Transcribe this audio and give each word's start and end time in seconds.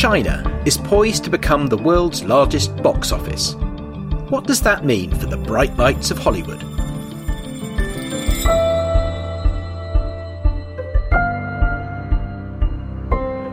China 0.00 0.62
is 0.64 0.78
poised 0.78 1.24
to 1.24 1.28
become 1.28 1.66
the 1.66 1.76
world's 1.76 2.24
largest 2.24 2.74
box 2.82 3.12
office. 3.12 3.52
What 4.30 4.46
does 4.46 4.62
that 4.62 4.82
mean 4.82 5.10
for 5.10 5.26
the 5.26 5.36
bright 5.36 5.76
lights 5.76 6.10
of 6.10 6.16
Hollywood? 6.16 6.62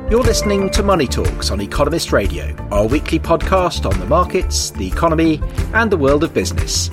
You're 0.10 0.24
listening 0.24 0.70
to 0.70 0.84
Money 0.84 1.06
Talks 1.06 1.52
on 1.52 1.60
Economist 1.60 2.14
Radio, 2.14 2.56
our 2.72 2.88
weekly 2.88 3.20
podcast 3.20 3.86
on 3.86 4.00
the 4.00 4.06
markets, 4.06 4.70
the 4.70 4.88
economy, 4.88 5.42
and 5.74 5.92
the 5.92 5.98
world 5.98 6.24
of 6.24 6.34
business. 6.34 6.90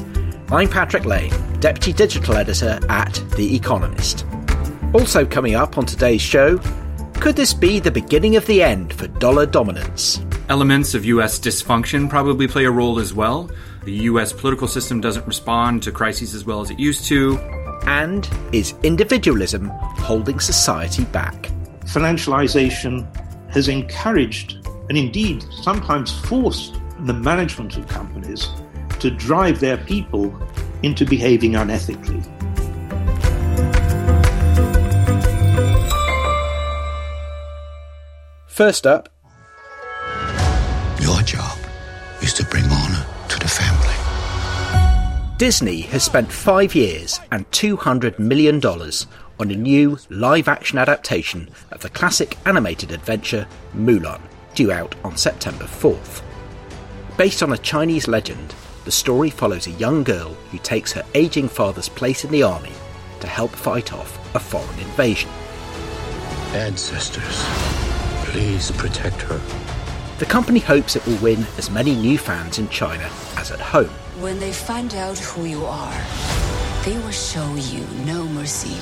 I'm 0.50 0.68
Patrick 0.68 1.04
Lane, 1.04 1.32
Deputy 1.60 1.92
Digital 1.92 2.34
Editor 2.34 2.80
at 2.88 3.22
The 3.36 3.54
Economist. 3.54 4.26
Also 4.92 5.24
coming 5.24 5.54
up 5.54 5.78
on 5.78 5.86
today's 5.86 6.22
show, 6.22 6.58
could 7.24 7.36
this 7.36 7.54
be 7.54 7.80
the 7.80 7.90
beginning 7.90 8.36
of 8.36 8.44
the 8.44 8.62
end 8.62 8.92
for 8.92 9.06
dollar 9.06 9.46
dominance? 9.46 10.20
Elements 10.50 10.92
of 10.92 11.06
U.S. 11.06 11.38
dysfunction 11.38 12.06
probably 12.06 12.46
play 12.46 12.66
a 12.66 12.70
role 12.70 12.98
as 12.98 13.14
well. 13.14 13.50
The 13.84 13.94
U.S. 14.10 14.30
political 14.30 14.68
system 14.68 15.00
doesn't 15.00 15.26
respond 15.26 15.82
to 15.84 15.90
crises 15.90 16.34
as 16.34 16.44
well 16.44 16.60
as 16.60 16.70
it 16.70 16.78
used 16.78 17.06
to. 17.06 17.38
And 17.86 18.28
is 18.52 18.74
individualism 18.82 19.70
holding 19.70 20.38
society 20.38 21.06
back? 21.06 21.50
Financialization 21.86 23.06
has 23.50 23.68
encouraged 23.68 24.58
and 24.90 24.98
indeed 24.98 25.46
sometimes 25.62 26.12
forced 26.26 26.78
the 27.06 27.14
management 27.14 27.78
of 27.78 27.88
companies 27.88 28.50
to 29.00 29.10
drive 29.10 29.60
their 29.60 29.78
people 29.78 30.30
into 30.82 31.06
behaving 31.06 31.52
unethically. 31.52 32.22
First 38.54 38.86
up, 38.86 39.08
Your 41.00 41.20
job 41.22 41.58
is 42.22 42.32
to 42.34 42.44
bring 42.44 42.62
honor 42.66 43.04
to 43.28 43.38
the 43.40 43.48
family. 43.48 45.36
Disney 45.38 45.80
has 45.80 46.04
spent 46.04 46.30
five 46.30 46.72
years 46.72 47.18
and 47.32 47.50
$200 47.50 48.20
million 48.20 48.64
on 48.64 49.50
a 49.50 49.56
new 49.56 49.98
live 50.08 50.46
action 50.46 50.78
adaptation 50.78 51.48
of 51.72 51.80
the 51.80 51.88
classic 51.88 52.38
animated 52.46 52.92
adventure 52.92 53.48
Mulan, 53.74 54.20
due 54.54 54.70
out 54.70 54.94
on 55.02 55.16
September 55.16 55.64
4th. 55.64 56.22
Based 57.18 57.42
on 57.42 57.54
a 57.54 57.58
Chinese 57.58 58.06
legend, 58.06 58.54
the 58.84 58.92
story 58.92 59.30
follows 59.30 59.66
a 59.66 59.72
young 59.72 60.04
girl 60.04 60.32
who 60.52 60.58
takes 60.58 60.92
her 60.92 61.04
aging 61.16 61.48
father's 61.48 61.88
place 61.88 62.24
in 62.24 62.30
the 62.30 62.44
army 62.44 62.72
to 63.18 63.26
help 63.26 63.50
fight 63.50 63.92
off 63.92 64.16
a 64.36 64.38
foreign 64.38 64.78
invasion. 64.78 65.30
Ancestors, 66.52 67.44
please 68.34 68.72
protect 68.72 69.22
her. 69.22 69.40
The 70.18 70.26
company 70.26 70.58
hopes 70.58 70.96
it 70.96 71.06
will 71.06 71.22
win 71.22 71.46
as 71.56 71.70
many 71.70 71.94
new 71.94 72.18
fans 72.18 72.58
in 72.58 72.68
China 72.68 73.08
as 73.36 73.52
at 73.52 73.60
home. 73.60 73.94
When 74.18 74.40
they 74.40 74.52
find 74.52 74.92
out 74.96 75.16
who 75.18 75.44
you 75.44 75.64
are, 75.64 76.02
they 76.84 76.98
will 76.98 77.12
show 77.12 77.54
you 77.54 77.86
no 78.04 78.24
mercy. 78.24 78.74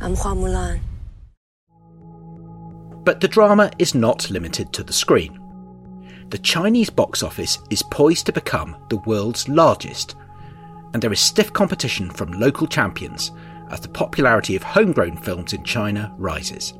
I'm 0.00 0.16
Hua 0.16 0.34
Mulan. 0.34 0.80
But 3.04 3.20
the 3.20 3.28
drama 3.28 3.70
is 3.78 3.94
not 3.94 4.30
limited 4.30 4.72
to 4.72 4.82
the 4.82 4.94
screen. 4.94 5.38
The 6.30 6.38
Chinese 6.38 6.88
box 6.88 7.22
office 7.22 7.58
is 7.68 7.82
poised 7.82 8.24
to 8.26 8.32
become 8.32 8.76
the 8.88 9.02
world's 9.04 9.46
largest, 9.46 10.16
and 10.94 11.02
there 11.02 11.12
is 11.12 11.20
stiff 11.20 11.52
competition 11.52 12.10
from 12.10 12.32
local 12.32 12.66
champions 12.66 13.30
as 13.70 13.80
the 13.80 13.88
popularity 13.88 14.56
of 14.56 14.62
homegrown 14.62 15.16
films 15.18 15.52
in 15.52 15.64
China 15.64 16.12
rises. 16.18 16.74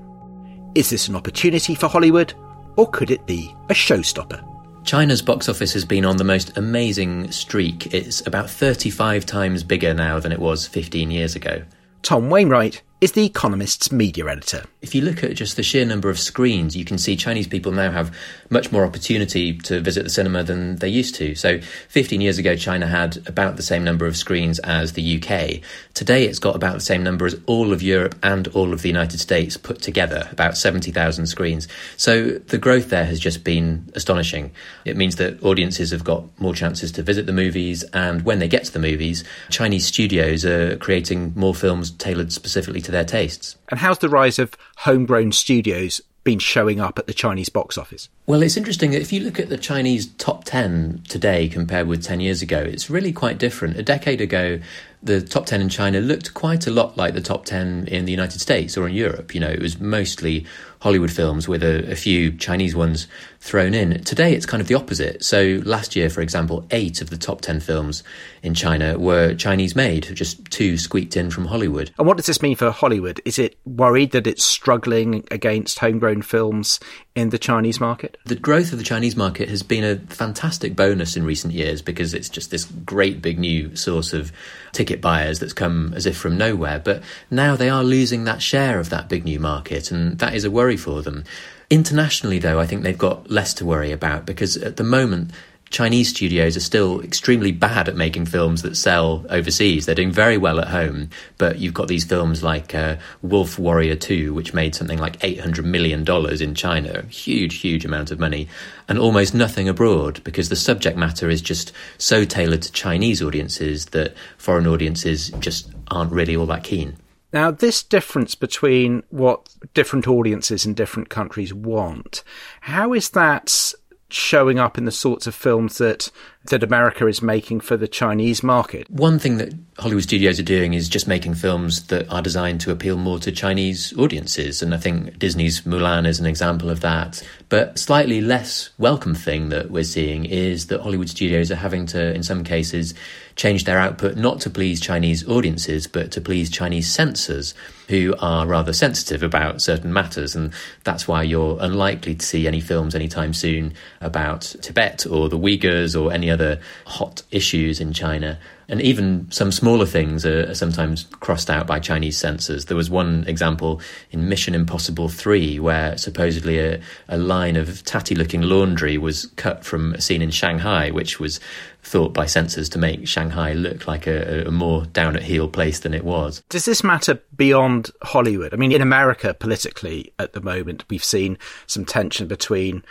Is 0.74 0.90
this 0.90 1.08
an 1.08 1.16
opportunity 1.16 1.74
for 1.74 1.88
Hollywood, 1.88 2.34
or 2.76 2.88
could 2.90 3.10
it 3.10 3.26
be 3.26 3.54
a 3.68 3.74
showstopper? 3.74 4.46
China's 4.84 5.22
box 5.22 5.48
office 5.48 5.72
has 5.72 5.84
been 5.84 6.04
on 6.04 6.16
the 6.16 6.24
most 6.24 6.56
amazing 6.56 7.30
streak. 7.30 7.92
It's 7.94 8.26
about 8.26 8.48
35 8.48 9.26
times 9.26 9.62
bigger 9.62 9.94
now 9.94 10.18
than 10.18 10.32
it 10.32 10.38
was 10.38 10.66
15 10.66 11.10
years 11.10 11.36
ago. 11.36 11.62
Tom 12.02 12.30
Wainwright 12.30 12.82
is 13.00 13.12
The 13.12 13.24
Economist's 13.24 13.90
media 13.90 14.26
editor. 14.28 14.64
If 14.82 14.94
you 14.94 15.00
look 15.00 15.24
at 15.24 15.34
just 15.34 15.56
the 15.56 15.62
sheer 15.62 15.86
number 15.86 16.10
of 16.10 16.18
screens, 16.18 16.76
you 16.76 16.84
can 16.84 16.98
see 16.98 17.16
Chinese 17.16 17.48
people 17.48 17.72
now 17.72 17.90
have 17.90 18.14
much 18.50 18.70
more 18.72 18.84
opportunity 18.84 19.56
to 19.56 19.80
visit 19.80 20.04
the 20.04 20.10
cinema 20.10 20.42
than 20.42 20.76
they 20.76 20.88
used 20.88 21.14
to. 21.14 21.34
So, 21.34 21.60
15 21.88 22.20
years 22.20 22.36
ago, 22.36 22.56
China 22.56 22.86
had 22.86 23.26
about 23.26 23.56
the 23.56 23.62
same 23.62 23.84
number 23.84 24.06
of 24.06 24.18
screens 24.18 24.58
as 24.60 24.92
the 24.92 25.16
UK. 25.16 25.62
Today, 25.94 26.24
it's 26.24 26.38
got 26.38 26.54
about 26.54 26.74
the 26.74 26.80
same 26.80 27.02
number 27.02 27.24
as 27.24 27.40
all 27.46 27.72
of 27.72 27.82
Europe 27.82 28.16
and 28.22 28.48
all 28.48 28.72
of 28.74 28.82
the 28.82 28.88
United 28.88 29.18
States 29.18 29.56
put 29.56 29.80
together, 29.80 30.28
about 30.30 30.58
70,000 30.58 31.26
screens. 31.26 31.68
So, 31.96 32.32
the 32.32 32.58
growth 32.58 32.90
there 32.90 33.06
has 33.06 33.18
just 33.18 33.44
been 33.44 33.90
astonishing. 33.94 34.50
It 34.84 34.98
means 34.98 35.16
that 35.16 35.42
audiences 35.42 35.90
have 35.90 36.04
got 36.04 36.24
more 36.38 36.54
chances 36.54 36.92
to 36.92 37.02
visit 37.02 37.24
the 37.24 37.32
movies, 37.32 37.82
and 37.94 38.26
when 38.26 38.40
they 38.40 38.48
get 38.48 38.64
to 38.64 38.72
the 38.72 38.78
movies, 38.78 39.24
Chinese 39.48 39.86
studios 39.86 40.44
are 40.44 40.76
creating 40.76 41.32
more 41.34 41.54
films 41.54 41.92
tailored 41.92 42.30
specifically 42.30 42.82
to 42.82 42.89
their 42.90 43.04
tastes. 43.04 43.56
And 43.68 43.80
how's 43.80 43.98
the 43.98 44.08
rise 44.08 44.38
of 44.38 44.54
homegrown 44.78 45.32
studios 45.32 46.00
been 46.22 46.38
showing 46.38 46.80
up 46.80 46.98
at 46.98 47.06
the 47.06 47.14
Chinese 47.14 47.48
box 47.48 47.78
office? 47.78 48.08
Well, 48.26 48.42
it's 48.42 48.56
interesting 48.56 48.90
that 48.90 49.00
if 49.00 49.12
you 49.12 49.20
look 49.20 49.40
at 49.40 49.48
the 49.48 49.56
Chinese 49.56 50.06
top 50.06 50.44
10 50.44 51.04
today 51.08 51.48
compared 51.48 51.88
with 51.88 52.04
10 52.04 52.20
years 52.20 52.42
ago, 52.42 52.58
it's 52.58 52.90
really 52.90 53.12
quite 53.12 53.38
different. 53.38 53.78
A 53.78 53.82
decade 53.82 54.20
ago, 54.20 54.60
the 55.02 55.22
top 55.22 55.46
10 55.46 55.62
in 55.62 55.68
China 55.68 56.00
looked 56.00 56.34
quite 56.34 56.66
a 56.66 56.70
lot 56.70 56.96
like 56.96 57.14
the 57.14 57.22
top 57.22 57.46
10 57.46 57.88
in 57.88 58.04
the 58.04 58.12
United 58.12 58.40
States 58.40 58.76
or 58.76 58.86
in 58.86 58.94
Europe. 58.94 59.34
You 59.34 59.40
know, 59.40 59.48
it 59.48 59.60
was 59.60 59.80
mostly 59.80 60.46
Hollywood 60.80 61.10
films 61.10 61.46
with 61.46 61.62
a, 61.62 61.92
a, 61.92 61.94
few 61.94 62.32
Chinese 62.32 62.74
ones 62.74 63.06
thrown 63.38 63.74
in. 63.74 64.02
Today, 64.04 64.32
it's 64.32 64.46
kind 64.46 64.60
of 64.60 64.66
the 64.66 64.74
opposite. 64.74 65.22
So, 65.22 65.60
last 65.64 65.94
year, 65.94 66.08
for 66.08 66.22
example, 66.22 66.66
eight 66.70 67.02
of 67.02 67.10
the 67.10 67.18
top 67.18 67.42
10 67.42 67.60
films 67.60 68.02
in 68.42 68.54
China 68.54 68.98
were 68.98 69.34
Chinese 69.34 69.76
made, 69.76 70.04
just 70.14 70.44
two 70.46 70.78
squeaked 70.78 71.16
in 71.16 71.30
from 71.30 71.46
Hollywood. 71.46 71.90
And 71.98 72.06
what 72.06 72.16
does 72.16 72.26
this 72.26 72.40
mean 72.40 72.56
for 72.56 72.70
Hollywood? 72.70 73.20
Is 73.26 73.38
it 73.38 73.58
worried 73.66 74.12
that 74.12 74.26
it's 74.26 74.44
struggling 74.44 75.26
against 75.30 75.78
homegrown 75.78 76.22
films 76.22 76.80
in 77.14 77.30
the 77.30 77.38
Chinese 77.38 77.80
market? 77.80 78.16
The 78.24 78.36
growth 78.36 78.72
of 78.72 78.78
the 78.78 78.84
Chinese 78.84 79.16
market 79.16 79.48
has 79.48 79.62
been 79.62 79.84
a 79.84 79.96
fantastic 80.12 80.76
bonus 80.76 81.16
in 81.16 81.24
recent 81.24 81.52
years 81.52 81.82
because 81.82 82.14
it's 82.14 82.28
just 82.28 82.50
this 82.50 82.64
great 82.64 83.20
big 83.20 83.38
new 83.38 83.74
source 83.76 84.12
of 84.12 84.32
ticket 84.72 85.00
buyers 85.00 85.38
that's 85.38 85.52
come 85.52 85.92
as 85.94 86.06
if 86.06 86.16
from 86.16 86.38
nowhere. 86.38 86.78
But 86.78 87.02
now 87.30 87.56
they 87.56 87.68
are 87.68 87.84
losing 87.84 88.24
that 88.24 88.42
share 88.42 88.78
of 88.78 88.90
that 88.90 89.08
big 89.08 89.24
new 89.24 89.40
market, 89.40 89.90
and 89.90 90.18
that 90.18 90.34
is 90.34 90.44
a 90.44 90.50
worry 90.50 90.76
for 90.76 91.02
them. 91.02 91.24
Internationally, 91.68 92.38
though, 92.38 92.58
I 92.58 92.66
think 92.66 92.82
they've 92.82 92.96
got 92.96 93.30
less 93.30 93.54
to 93.54 93.64
worry 93.64 93.92
about 93.92 94.26
because 94.26 94.56
at 94.56 94.76
the 94.76 94.84
moment, 94.84 95.30
Chinese 95.70 96.10
studios 96.10 96.56
are 96.56 96.60
still 96.60 97.00
extremely 97.00 97.52
bad 97.52 97.88
at 97.88 97.94
making 97.94 98.26
films 98.26 98.62
that 98.62 98.76
sell 98.76 99.24
overseas. 99.30 99.86
They're 99.86 99.94
doing 99.94 100.10
very 100.10 100.36
well 100.36 100.58
at 100.58 100.68
home, 100.68 101.10
but 101.38 101.60
you've 101.60 101.74
got 101.74 101.86
these 101.86 102.04
films 102.04 102.42
like 102.42 102.74
uh, 102.74 102.96
Wolf 103.22 103.56
Warrior 103.56 103.94
2, 103.94 104.34
which 104.34 104.52
made 104.52 104.74
something 104.74 104.98
like 104.98 105.20
$800 105.20 105.64
million 105.64 106.04
in 106.42 106.54
China, 106.56 107.02
huge, 107.02 107.60
huge 107.60 107.84
amount 107.84 108.10
of 108.10 108.18
money, 108.18 108.48
and 108.88 108.98
almost 108.98 109.32
nothing 109.32 109.68
abroad 109.68 110.22
because 110.24 110.48
the 110.48 110.56
subject 110.56 110.98
matter 110.98 111.30
is 111.30 111.40
just 111.40 111.72
so 111.98 112.24
tailored 112.24 112.62
to 112.62 112.72
Chinese 112.72 113.22
audiences 113.22 113.86
that 113.86 114.14
foreign 114.38 114.66
audiences 114.66 115.30
just 115.38 115.70
aren't 115.88 116.10
really 116.10 116.34
all 116.34 116.46
that 116.46 116.64
keen. 116.64 116.96
Now, 117.32 117.52
this 117.52 117.84
difference 117.84 118.34
between 118.34 119.04
what 119.10 119.48
different 119.72 120.08
audiences 120.08 120.66
in 120.66 120.74
different 120.74 121.10
countries 121.10 121.54
want, 121.54 122.24
how 122.62 122.92
is 122.92 123.10
that 123.10 123.72
showing 124.12 124.58
up 124.58 124.78
in 124.78 124.84
the 124.84 124.90
sorts 124.90 125.26
of 125.26 125.34
films 125.34 125.78
that 125.78 126.10
that 126.44 126.62
America 126.62 127.06
is 127.06 127.20
making 127.20 127.60
for 127.60 127.76
the 127.76 127.86
Chinese 127.86 128.42
market. 128.42 128.88
One 128.90 129.18
thing 129.18 129.36
that 129.36 129.52
Hollywood 129.78 130.04
studios 130.04 130.40
are 130.40 130.44
doing 130.44 130.72
is 130.72 130.88
just 130.88 131.06
making 131.06 131.34
films 131.34 131.86
that 131.88 132.10
are 132.10 132.22
designed 132.22 132.60
to 132.62 132.70
appeal 132.70 132.96
more 132.96 133.18
to 133.20 133.30
Chinese 133.30 133.96
audiences. 133.98 134.62
And 134.62 134.74
I 134.74 134.78
think 134.78 135.18
Disney's 135.18 135.62
Mulan 135.62 136.06
is 136.06 136.18
an 136.18 136.26
example 136.26 136.70
of 136.70 136.80
that. 136.80 137.22
But 137.50 137.78
slightly 137.78 138.20
less 138.20 138.70
welcome 138.78 139.14
thing 139.14 139.50
that 139.50 139.70
we're 139.70 139.84
seeing 139.84 140.24
is 140.24 140.68
that 140.68 140.80
Hollywood 140.80 141.10
studios 141.10 141.50
are 141.50 141.56
having 141.56 141.84
to, 141.86 142.14
in 142.14 142.22
some 142.22 142.42
cases, 142.42 142.94
change 143.36 143.64
their 143.64 143.78
output 143.78 144.16
not 144.16 144.40
to 144.40 144.50
please 144.50 144.80
Chinese 144.80 145.26
audiences, 145.28 145.86
but 145.86 146.10
to 146.12 146.20
please 146.20 146.50
Chinese 146.50 146.92
censors 146.92 147.54
who 147.88 148.14
are 148.20 148.46
rather 148.46 148.72
sensitive 148.72 149.22
about 149.22 149.60
certain 149.60 149.92
matters. 149.92 150.36
And 150.36 150.52
that's 150.84 151.08
why 151.08 151.22
you're 151.22 151.58
unlikely 151.60 152.14
to 152.14 152.24
see 152.24 152.46
any 152.46 152.60
films 152.60 152.94
anytime 152.94 153.34
soon 153.34 153.72
about 154.00 154.42
Tibet 154.62 155.06
or 155.06 155.28
the 155.28 155.38
Uyghurs 155.38 156.00
or 156.00 156.12
any 156.12 156.29
other 156.30 156.60
hot 156.86 157.22
issues 157.30 157.80
in 157.80 157.92
China. 157.92 158.38
And 158.68 158.80
even 158.80 159.28
some 159.32 159.50
smaller 159.50 159.84
things 159.84 160.24
are, 160.24 160.54
sometimes 160.54 161.04
crossed 161.18 161.50
out 161.50 161.66
by 161.66 161.80
Chinese 161.80 162.16
censors. 162.16 162.66
There 162.66 162.76
was 162.76 162.88
one 162.88 163.24
example 163.26 163.80
in 164.12 164.28
Mission 164.28 164.54
Impossible 164.54 165.08
3 165.08 165.58
where 165.58 165.98
supposedly 165.98 166.60
a, 166.60 166.80
a 167.08 167.18
line 167.18 167.56
of 167.56 167.84
tatty 167.84 168.14
looking 168.14 168.42
laundry 168.42 168.96
was 168.96 169.26
cut 169.34 169.64
from 169.64 169.94
a 169.94 170.00
scene 170.00 170.22
in 170.22 170.30
Shanghai, 170.30 170.90
which 170.90 171.18
was 171.18 171.40
thought 171.82 172.12
by 172.12 172.26
censors 172.26 172.68
to 172.68 172.78
make 172.78 173.08
Shanghai 173.08 173.54
look 173.54 173.88
like 173.88 174.06
a, 174.06 174.46
a, 174.46 174.50
more 174.50 174.84
down 174.86 175.16
at 175.16 175.22
heel 175.22 175.48
place 175.48 175.80
than 175.80 175.94
it 175.94 176.04
was. 176.04 176.42
Does 176.48 176.64
this 176.64 176.84
matter 176.84 177.20
beyond 177.34 177.90
Hollywood? 178.02 178.54
I 178.54 178.56
mean, 178.56 178.72
in 178.72 178.82
America, 178.82 179.34
politically, 179.34 180.12
at 180.18 180.32
the 180.32 180.40
moment, 180.40 180.84
we've 180.88 181.02
seen 181.02 181.38
some 181.66 181.84
tension 181.84 182.28
between 182.28 182.84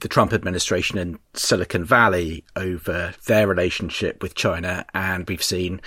the 0.00 0.08
Trump 0.08 0.32
administration 0.32 0.98
and 0.98 1.18
Silicon 1.34 1.84
Valley 1.84 2.44
over 2.56 3.14
their 3.26 3.46
relationship 3.46 4.22
with 4.22 4.34
China, 4.34 4.84
and 4.94 5.28
we've 5.28 5.42
seen 5.42 5.80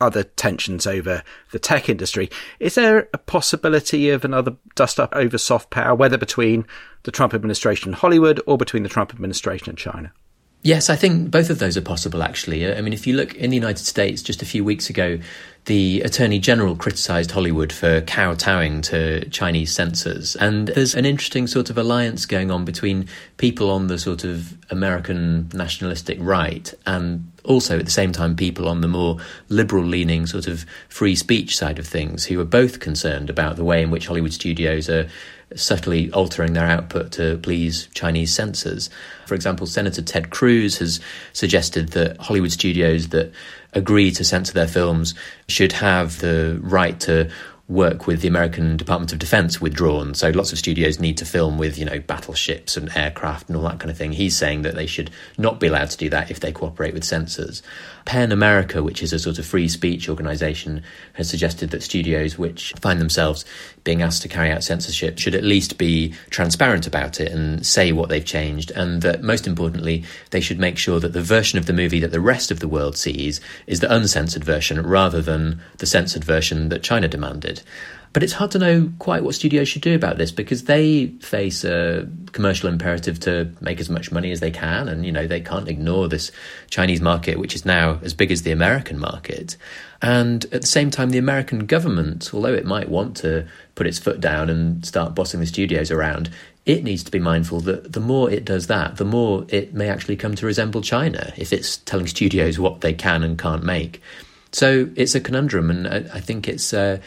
other 0.00 0.24
tensions 0.24 0.86
over 0.86 1.22
the 1.52 1.58
tech 1.58 1.88
industry. 1.88 2.30
Is 2.58 2.74
there 2.74 3.08
a 3.12 3.18
possibility 3.18 4.10
of 4.10 4.24
another 4.24 4.56
dust 4.74 4.98
up 4.98 5.14
over 5.14 5.38
soft 5.38 5.70
power, 5.70 5.94
whether 5.94 6.18
between 6.18 6.66
the 7.02 7.10
Trump 7.10 7.34
administration 7.34 7.90
and 7.90 7.96
Hollywood 7.96 8.40
or 8.46 8.56
between 8.58 8.82
the 8.82 8.88
Trump 8.88 9.12
administration 9.12 9.68
and 9.68 9.78
China? 9.78 10.12
Yes, 10.62 10.90
I 10.90 10.96
think 10.96 11.30
both 11.30 11.48
of 11.48 11.58
those 11.58 11.78
are 11.78 11.82
possible, 11.82 12.22
actually. 12.22 12.66
Uh, 12.66 12.76
I 12.76 12.82
mean, 12.82 12.92
if 12.92 13.06
you 13.06 13.16
look 13.16 13.34
in 13.34 13.48
the 13.48 13.56
United 13.56 13.84
States 13.84 14.20
just 14.22 14.42
a 14.42 14.44
few 14.44 14.62
weeks 14.62 14.90
ago, 14.90 15.18
the 15.64 16.02
Attorney 16.02 16.38
General 16.38 16.76
criticised 16.76 17.30
Hollywood 17.30 17.72
for 17.72 18.02
kowtowing 18.02 18.82
to 18.82 19.26
Chinese 19.30 19.74
censors. 19.74 20.36
And 20.36 20.68
there's 20.68 20.94
an 20.94 21.06
interesting 21.06 21.46
sort 21.46 21.70
of 21.70 21.78
alliance 21.78 22.26
going 22.26 22.50
on 22.50 22.64
between 22.66 23.08
people 23.38 23.70
on 23.70 23.86
the 23.86 23.98
sort 23.98 24.24
of 24.24 24.56
American 24.70 25.48
nationalistic 25.54 26.18
right 26.20 26.72
and 26.86 27.30
also 27.44 27.78
at 27.78 27.84
the 27.84 27.90
same 27.90 28.12
time 28.12 28.36
people 28.36 28.68
on 28.68 28.80
the 28.80 28.88
more 28.88 29.18
liberal 29.48 29.84
leaning 29.84 30.26
sort 30.26 30.46
of 30.46 30.64
free 30.88 31.14
speech 31.14 31.56
side 31.56 31.78
of 31.78 31.86
things 31.86 32.26
who 32.26 32.40
are 32.40 32.44
both 32.44 32.80
concerned 32.80 33.30
about 33.30 33.56
the 33.56 33.64
way 33.64 33.82
in 33.82 33.90
which 33.90 34.06
Hollywood 34.06 34.32
studios 34.32 34.88
are 34.88 35.08
subtly 35.56 36.10
altering 36.12 36.52
their 36.52 36.66
output 36.66 37.12
to 37.12 37.38
please 37.38 37.88
Chinese 37.94 38.32
censors. 38.32 38.90
For 39.26 39.34
example, 39.34 39.66
Senator 39.66 40.02
Ted 40.02 40.30
Cruz 40.30 40.78
has 40.78 41.00
suggested 41.32 41.88
that 41.90 42.16
Hollywood 42.18 42.52
studios 42.52 43.08
that 43.08 43.32
agree 43.72 44.10
to 44.12 44.24
censor 44.24 44.52
their 44.52 44.68
films 44.68 45.14
should 45.48 45.72
have 45.72 46.20
the 46.20 46.58
right 46.62 46.98
to 47.00 47.30
work 47.70 48.08
with 48.08 48.20
the 48.20 48.28
American 48.28 48.76
Department 48.76 49.12
of 49.12 49.20
Defense 49.20 49.60
withdrawn. 49.60 50.12
So 50.12 50.30
lots 50.30 50.50
of 50.50 50.58
studios 50.58 50.98
need 50.98 51.16
to 51.18 51.24
film 51.24 51.56
with, 51.56 51.78
you 51.78 51.84
know, 51.84 52.00
battleships 52.00 52.76
and 52.76 52.94
aircraft 52.96 53.48
and 53.48 53.56
all 53.56 53.62
that 53.62 53.78
kind 53.78 53.90
of 53.90 53.96
thing. 53.96 54.12
He's 54.12 54.36
saying 54.36 54.62
that 54.62 54.74
they 54.74 54.86
should 54.86 55.10
not 55.38 55.60
be 55.60 55.68
allowed 55.68 55.90
to 55.90 55.96
do 55.96 56.10
that 56.10 56.32
if 56.32 56.40
they 56.40 56.50
cooperate 56.50 56.94
with 56.94 57.04
censors. 57.04 57.62
PEN 58.06 58.32
America, 58.32 58.82
which 58.82 59.04
is 59.04 59.12
a 59.12 59.20
sort 59.20 59.38
of 59.38 59.46
free 59.46 59.68
speech 59.68 60.08
organisation, 60.08 60.82
has 61.12 61.30
suggested 61.30 61.70
that 61.70 61.82
studios 61.82 62.36
which 62.36 62.72
find 62.80 63.00
themselves 63.00 63.44
being 63.84 64.02
asked 64.02 64.22
to 64.22 64.28
carry 64.28 64.50
out 64.50 64.64
censorship 64.64 65.18
should 65.18 65.34
at 65.34 65.44
least 65.44 65.78
be 65.78 66.12
transparent 66.28 66.86
about 66.86 67.20
it 67.20 67.30
and 67.30 67.64
say 67.64 67.92
what 67.92 68.08
they've 68.08 68.24
changed, 68.24 68.72
and 68.72 69.02
that 69.02 69.22
most 69.22 69.46
importantly, 69.46 70.04
they 70.30 70.40
should 70.40 70.58
make 70.58 70.76
sure 70.76 70.98
that 70.98 71.12
the 71.12 71.22
version 71.22 71.58
of 71.58 71.66
the 71.66 71.72
movie 71.72 72.00
that 72.00 72.10
the 72.10 72.20
rest 72.20 72.50
of 72.50 72.58
the 72.58 72.68
world 72.68 72.96
sees 72.96 73.40
is 73.66 73.78
the 73.78 73.94
uncensored 73.94 74.44
version 74.44 74.84
rather 74.84 75.22
than 75.22 75.60
the 75.78 75.86
censored 75.86 76.24
version 76.24 76.68
that 76.68 76.82
China 76.82 77.06
demanded. 77.06 77.59
But 78.12 78.24
it's 78.24 78.32
hard 78.32 78.50
to 78.52 78.58
know 78.58 78.92
quite 78.98 79.22
what 79.22 79.36
studios 79.36 79.68
should 79.68 79.82
do 79.82 79.94
about 79.94 80.18
this 80.18 80.32
because 80.32 80.64
they 80.64 81.08
face 81.20 81.62
a 81.62 82.08
commercial 82.32 82.68
imperative 82.68 83.20
to 83.20 83.52
make 83.60 83.78
as 83.78 83.88
much 83.88 84.10
money 84.10 84.32
as 84.32 84.40
they 84.40 84.50
can, 84.50 84.88
and 84.88 85.06
you 85.06 85.12
know 85.12 85.28
they 85.28 85.40
can't 85.40 85.68
ignore 85.68 86.08
this 86.08 86.32
Chinese 86.70 87.00
market, 87.00 87.38
which 87.38 87.54
is 87.54 87.64
now 87.64 88.00
as 88.02 88.12
big 88.12 88.32
as 88.32 88.42
the 88.42 88.50
American 88.50 88.98
market. 88.98 89.56
And 90.02 90.44
at 90.46 90.62
the 90.62 90.66
same 90.66 90.90
time, 90.90 91.10
the 91.10 91.18
American 91.18 91.66
government, 91.66 92.34
although 92.34 92.54
it 92.54 92.64
might 92.64 92.88
want 92.88 93.16
to 93.18 93.46
put 93.76 93.86
its 93.86 94.00
foot 94.00 94.20
down 94.20 94.50
and 94.50 94.84
start 94.84 95.14
bossing 95.14 95.38
the 95.38 95.46
studios 95.46 95.92
around, 95.92 96.30
it 96.66 96.82
needs 96.82 97.04
to 97.04 97.12
be 97.12 97.20
mindful 97.20 97.60
that 97.60 97.92
the 97.92 98.00
more 98.00 98.28
it 98.28 98.44
does 98.44 98.66
that, 98.66 98.96
the 98.96 99.04
more 99.04 99.46
it 99.48 99.72
may 99.72 99.88
actually 99.88 100.16
come 100.16 100.34
to 100.34 100.46
resemble 100.46 100.82
China 100.82 101.32
if 101.36 101.52
it's 101.52 101.76
telling 101.78 102.08
studios 102.08 102.58
what 102.58 102.80
they 102.80 102.92
can 102.92 103.22
and 103.22 103.38
can't 103.38 103.62
make. 103.62 104.02
So 104.52 104.88
it's 104.96 105.14
a 105.14 105.20
conundrum, 105.20 105.70
and 105.70 105.86
I, 105.86 106.20
think 106.20 106.48
it's 106.48 106.72
uh, 106.74 106.98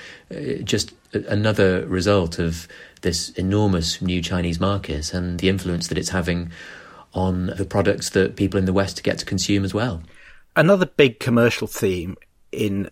just 0.64 0.94
another 1.14 1.86
result 1.88 2.40
of 2.40 2.68
this 3.02 3.30
enormous 3.32 4.02
new 4.02 4.22
Chinese 4.22 4.60
market 4.60 5.14
and 5.14 5.40
the 5.40 5.50
influence 5.50 5.88
that 5.88 5.98
it's 5.98 6.10
having 6.10 6.52
on 7.14 7.48
the 7.58 7.66
products 7.66 8.12
that 8.12 8.38
people 8.38 8.58
in 8.58 8.66
the 8.66 8.74
West 8.74 9.04
get 9.04 9.18
to 9.20 9.26
consume 9.26 9.66
as 9.66 9.74
well. 9.74 10.02
Another 10.56 10.86
big 10.86 11.20
commercial 11.20 11.68
theme 11.68 12.16
in 12.52 12.90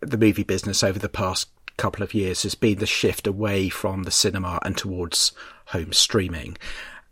the 0.00 0.18
movie 0.18 0.44
business 0.44 0.82
over 0.82 0.98
the 0.98 1.08
past 1.08 1.48
couple 1.76 2.02
of 2.02 2.12
years 2.12 2.42
has 2.42 2.54
been 2.54 2.78
the 2.78 2.86
shift 2.86 3.26
away 3.26 3.68
from 3.70 4.02
the 4.02 4.10
cinema 4.10 4.58
and 4.62 4.76
towards 4.76 5.32
home 5.66 5.92
streaming. 5.92 6.58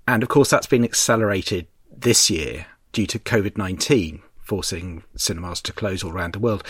And 0.06 0.22
of 0.22 0.28
course, 0.28 0.50
that's 0.50 0.66
been 0.66 0.84
accelerated 0.84 1.66
this 1.90 2.28
year 2.28 2.66
due 2.92 3.06
to 3.06 3.18
COVID 3.18 3.56
19 3.56 4.22
forcing 4.48 5.04
cinemas 5.14 5.60
to 5.60 5.72
close 5.72 6.02
all 6.02 6.12
around 6.12 6.32
the 6.32 6.38
world. 6.38 6.64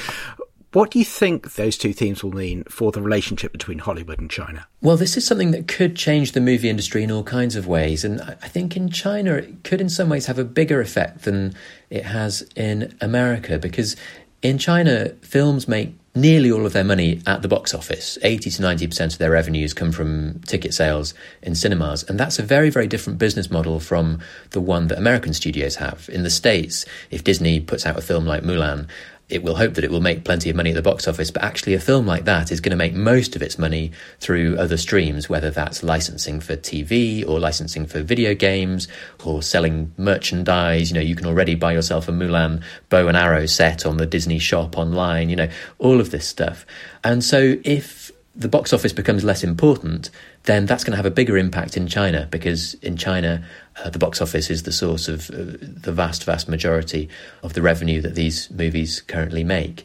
What 0.72 0.90
do 0.90 0.98
you 0.98 1.04
think 1.04 1.54
those 1.54 1.78
two 1.78 1.94
themes 1.94 2.22
will 2.22 2.32
mean 2.32 2.64
for 2.64 2.92
the 2.92 3.00
relationship 3.00 3.52
between 3.52 3.78
Hollywood 3.78 4.20
and 4.20 4.30
China? 4.30 4.66
Well, 4.82 4.98
this 4.98 5.16
is 5.16 5.24
something 5.24 5.52
that 5.52 5.66
could 5.66 5.96
change 5.96 6.32
the 6.32 6.42
movie 6.42 6.68
industry 6.68 7.02
in 7.02 7.10
all 7.10 7.22
kinds 7.22 7.56
of 7.56 7.66
ways. 7.66 8.04
And 8.04 8.20
I 8.20 8.48
think 8.48 8.76
in 8.76 8.90
China, 8.90 9.34
it 9.34 9.64
could 9.64 9.80
in 9.80 9.88
some 9.88 10.10
ways 10.10 10.26
have 10.26 10.38
a 10.38 10.44
bigger 10.44 10.82
effect 10.82 11.22
than 11.22 11.54
it 11.88 12.04
has 12.04 12.42
in 12.54 12.94
America 13.00 13.58
because 13.58 13.96
in 14.42 14.58
China, 14.58 15.10
films 15.22 15.66
make 15.66 15.94
nearly 16.14 16.50
all 16.50 16.66
of 16.66 16.72
their 16.72 16.84
money 16.84 17.20
at 17.26 17.42
the 17.42 17.48
box 17.48 17.72
office. 17.72 18.18
80 18.22 18.50
to 18.50 18.62
90% 18.62 19.12
of 19.12 19.18
their 19.18 19.30
revenues 19.30 19.72
come 19.72 19.92
from 19.92 20.40
ticket 20.40 20.74
sales 20.74 21.14
in 21.42 21.54
cinemas. 21.54 22.02
And 22.04 22.18
that's 22.18 22.38
a 22.38 22.42
very, 22.42 22.70
very 22.70 22.86
different 22.86 23.18
business 23.18 23.50
model 23.50 23.78
from 23.78 24.20
the 24.50 24.60
one 24.60 24.88
that 24.88 24.98
American 24.98 25.32
studios 25.32 25.76
have. 25.76 26.08
In 26.12 26.24
the 26.24 26.30
States, 26.30 26.84
if 27.10 27.24
Disney 27.24 27.60
puts 27.60 27.86
out 27.86 27.98
a 27.98 28.02
film 28.02 28.26
like 28.26 28.42
Mulan, 28.42 28.88
it 29.28 29.42
will 29.42 29.56
hope 29.56 29.74
that 29.74 29.84
it 29.84 29.90
will 29.90 30.00
make 30.00 30.24
plenty 30.24 30.48
of 30.48 30.56
money 30.56 30.70
at 30.70 30.76
the 30.76 30.82
box 30.82 31.06
office, 31.06 31.30
but 31.30 31.42
actually, 31.42 31.74
a 31.74 31.80
film 31.80 32.06
like 32.06 32.24
that 32.24 32.50
is 32.50 32.60
going 32.60 32.70
to 32.70 32.76
make 32.76 32.94
most 32.94 33.36
of 33.36 33.42
its 33.42 33.58
money 33.58 33.92
through 34.20 34.56
other 34.58 34.76
streams, 34.76 35.28
whether 35.28 35.50
that's 35.50 35.82
licensing 35.82 36.40
for 36.40 36.56
TV 36.56 37.26
or 37.28 37.38
licensing 37.38 37.86
for 37.86 38.02
video 38.02 38.34
games 38.34 38.88
or 39.24 39.42
selling 39.42 39.92
merchandise. 39.98 40.90
You 40.90 40.94
know, 40.94 41.02
you 41.02 41.14
can 41.14 41.26
already 41.26 41.54
buy 41.54 41.72
yourself 41.72 42.08
a 42.08 42.12
Mulan 42.12 42.62
bow 42.88 43.08
and 43.08 43.16
arrow 43.16 43.44
set 43.46 43.84
on 43.84 43.98
the 43.98 44.06
Disney 44.06 44.38
shop 44.38 44.78
online, 44.78 45.28
you 45.28 45.36
know, 45.36 45.48
all 45.78 46.00
of 46.00 46.10
this 46.10 46.26
stuff. 46.26 46.64
And 47.04 47.22
so, 47.22 47.56
if 47.64 47.97
the 48.38 48.48
box 48.48 48.72
office 48.72 48.92
becomes 48.92 49.24
less 49.24 49.42
important, 49.42 50.10
then 50.44 50.64
that's 50.64 50.84
going 50.84 50.92
to 50.92 50.96
have 50.96 51.04
a 51.04 51.10
bigger 51.10 51.36
impact 51.36 51.76
in 51.76 51.88
China 51.88 52.28
because 52.30 52.74
in 52.74 52.96
China, 52.96 53.44
uh, 53.84 53.90
the 53.90 53.98
box 53.98 54.22
office 54.22 54.48
is 54.48 54.62
the 54.62 54.72
source 54.72 55.08
of 55.08 55.28
uh, 55.30 55.58
the 55.60 55.92
vast, 55.92 56.22
vast 56.22 56.48
majority 56.48 57.08
of 57.42 57.54
the 57.54 57.62
revenue 57.62 58.00
that 58.00 58.14
these 58.14 58.48
movies 58.52 59.00
currently 59.00 59.42
make. 59.42 59.84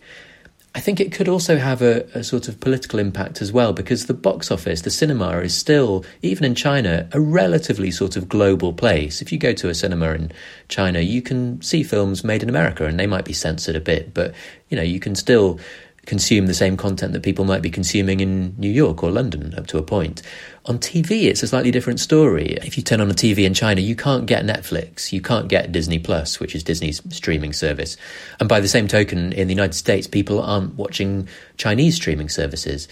I 0.75 0.79
think 0.79 0.99
it 0.99 1.11
could 1.11 1.27
also 1.27 1.57
have 1.57 1.81
a, 1.81 2.03
a, 2.15 2.23
sort 2.23 2.47
of 2.47 2.59
political 2.59 2.97
impact 2.97 3.43
as 3.43 3.51
well 3.51 3.73
because 3.73 4.07
the 4.07 4.13
box 4.13 4.49
office, 4.49 4.81
the 4.81 4.89
cinema, 4.89 5.29
is 5.39 5.55
still, 5.55 6.03
even 6.23 6.45
in 6.45 6.55
China, 6.55 7.07
a 7.11 7.19
relatively 7.19 7.91
sort 7.91 8.15
of 8.15 8.27
global 8.27 8.73
place. 8.73 9.21
If 9.21 9.31
you 9.31 9.37
go 9.37 9.53
to 9.53 9.69
a 9.69 9.75
cinema 9.75 10.13
in 10.13 10.31
China, 10.69 10.99
you 10.99 11.21
can 11.21 11.61
see 11.61 11.83
films 11.83 12.23
made 12.23 12.41
in 12.41 12.49
America 12.49 12.85
and 12.85 12.99
they 12.99 13.05
might 13.05 13.25
be 13.25 13.33
censored 13.33 13.75
a 13.75 13.79
bit, 13.79 14.15
but 14.15 14.33
you 14.69 14.77
know, 14.77 14.83
you 14.83 14.99
can 14.99 15.13
still 15.13 15.59
consume 16.05 16.47
the 16.47 16.53
same 16.53 16.75
content 16.75 17.13
that 17.13 17.23
people 17.23 17.45
might 17.45 17.61
be 17.61 17.69
consuming 17.69 18.19
in 18.19 18.53
New 18.57 18.69
York 18.69 19.03
or 19.03 19.11
London 19.11 19.53
up 19.55 19.67
to 19.67 19.77
a 19.77 19.83
point. 19.83 20.21
On 20.65 20.77
TV, 20.79 21.25
it's 21.25 21.43
a 21.43 21.47
slightly 21.47 21.71
different 21.71 21.99
story. 21.99 22.53
If 22.63 22.77
you 22.77 22.83
turn 22.83 23.01
on 23.01 23.09
a 23.09 23.13
TV 23.13 23.45
in 23.45 23.53
China, 23.53 23.81
you 23.81 23.95
can't 23.95 24.25
get 24.25 24.45
Netflix, 24.45 25.11
you 25.11 25.21
can't 25.21 25.47
get 25.47 25.71
Disney 25.71 25.99
Plus, 25.99 26.39
which 26.39 26.55
is 26.55 26.63
Disney's 26.63 27.01
streaming 27.15 27.53
service. 27.53 27.97
And 28.39 28.47
by 28.47 28.59
the 28.59 28.67
same 28.67 28.87
token, 28.87 29.33
in 29.33 29.47
the 29.47 29.53
United 29.53 29.75
States, 29.75 30.07
people 30.07 30.41
aren't 30.41 30.75
watching 30.75 31.27
Chinese 31.57 31.95
streaming 31.95 32.29
services. 32.29 32.87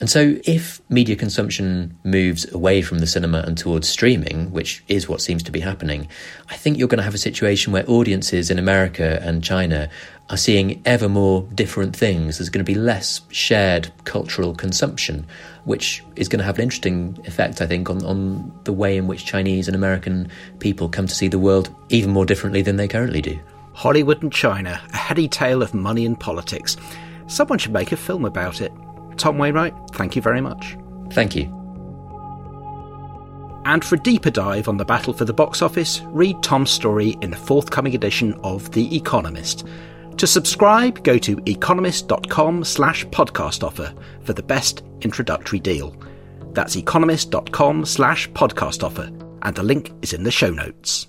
And 0.00 0.10
so, 0.10 0.36
if 0.44 0.80
media 0.90 1.16
consumption 1.16 1.96
moves 2.04 2.50
away 2.52 2.82
from 2.82 2.98
the 2.98 3.06
cinema 3.06 3.44
and 3.46 3.56
towards 3.56 3.88
streaming, 3.88 4.50
which 4.52 4.82
is 4.88 5.08
what 5.08 5.20
seems 5.22 5.42
to 5.44 5.52
be 5.52 5.60
happening, 5.60 6.08
I 6.48 6.56
think 6.56 6.76
you're 6.76 6.88
going 6.88 6.98
to 6.98 7.04
have 7.04 7.14
a 7.14 7.18
situation 7.18 7.72
where 7.72 7.88
audiences 7.88 8.50
in 8.50 8.58
America 8.58 9.20
and 9.22 9.42
China 9.42 9.88
are 10.28 10.36
seeing 10.36 10.82
ever 10.84 11.08
more 11.08 11.48
different 11.54 11.94
things. 11.94 12.38
There's 12.38 12.50
going 12.50 12.64
to 12.64 12.70
be 12.70 12.78
less 12.78 13.20
shared 13.30 13.90
cultural 14.04 14.54
consumption, 14.54 15.26
which 15.64 16.02
is 16.16 16.28
going 16.28 16.40
to 16.40 16.44
have 16.44 16.56
an 16.56 16.62
interesting 16.62 17.18
effect, 17.24 17.60
I 17.60 17.66
think, 17.66 17.88
on, 17.88 18.04
on 18.04 18.52
the 18.64 18.72
way 18.72 18.96
in 18.96 19.06
which 19.06 19.24
Chinese 19.24 19.68
and 19.68 19.74
American 19.74 20.28
people 20.58 20.88
come 20.88 21.06
to 21.06 21.14
see 21.14 21.28
the 21.28 21.38
world 21.38 21.74
even 21.90 22.10
more 22.10 22.26
differently 22.26 22.62
than 22.62 22.76
they 22.76 22.88
currently 22.88 23.22
do. 23.22 23.38
Hollywood 23.72 24.22
and 24.22 24.32
China, 24.32 24.80
a 24.92 24.96
heady 24.96 25.28
tale 25.28 25.62
of 25.62 25.74
money 25.74 26.06
and 26.06 26.18
politics. 26.18 26.76
Someone 27.26 27.58
should 27.58 27.72
make 27.72 27.92
a 27.92 27.96
film 27.96 28.24
about 28.24 28.60
it. 28.60 28.72
Tom 29.16 29.38
Wainwright, 29.38 29.74
thank 29.92 30.16
you 30.16 30.22
very 30.22 30.40
much. 30.40 30.76
Thank 31.10 31.34
you. 31.34 31.52
And 33.64 33.84
for 33.84 33.96
a 33.96 34.00
deeper 34.00 34.30
dive 34.30 34.68
on 34.68 34.76
the 34.76 34.84
battle 34.84 35.12
for 35.12 35.24
the 35.24 35.32
box 35.32 35.60
office, 35.60 36.00
read 36.06 36.40
Tom's 36.42 36.70
story 36.70 37.16
in 37.20 37.30
the 37.30 37.36
forthcoming 37.36 37.96
edition 37.96 38.34
of 38.44 38.70
The 38.70 38.96
Economist. 38.96 39.66
To 40.18 40.26
subscribe, 40.26 41.02
go 41.02 41.18
to 41.18 41.42
economist.com 41.46 42.64
slash 42.64 43.04
podcast 43.06 43.64
offer 43.64 43.92
for 44.22 44.32
the 44.32 44.42
best 44.42 44.82
introductory 45.00 45.58
deal. 45.58 45.96
That's 46.52 46.76
economist.com 46.76 47.84
slash 47.84 48.30
podcast 48.30 48.82
offer, 48.84 49.10
and 49.42 49.56
the 49.56 49.62
link 49.62 49.92
is 50.00 50.12
in 50.12 50.22
the 50.22 50.30
show 50.30 50.50
notes. 50.50 51.08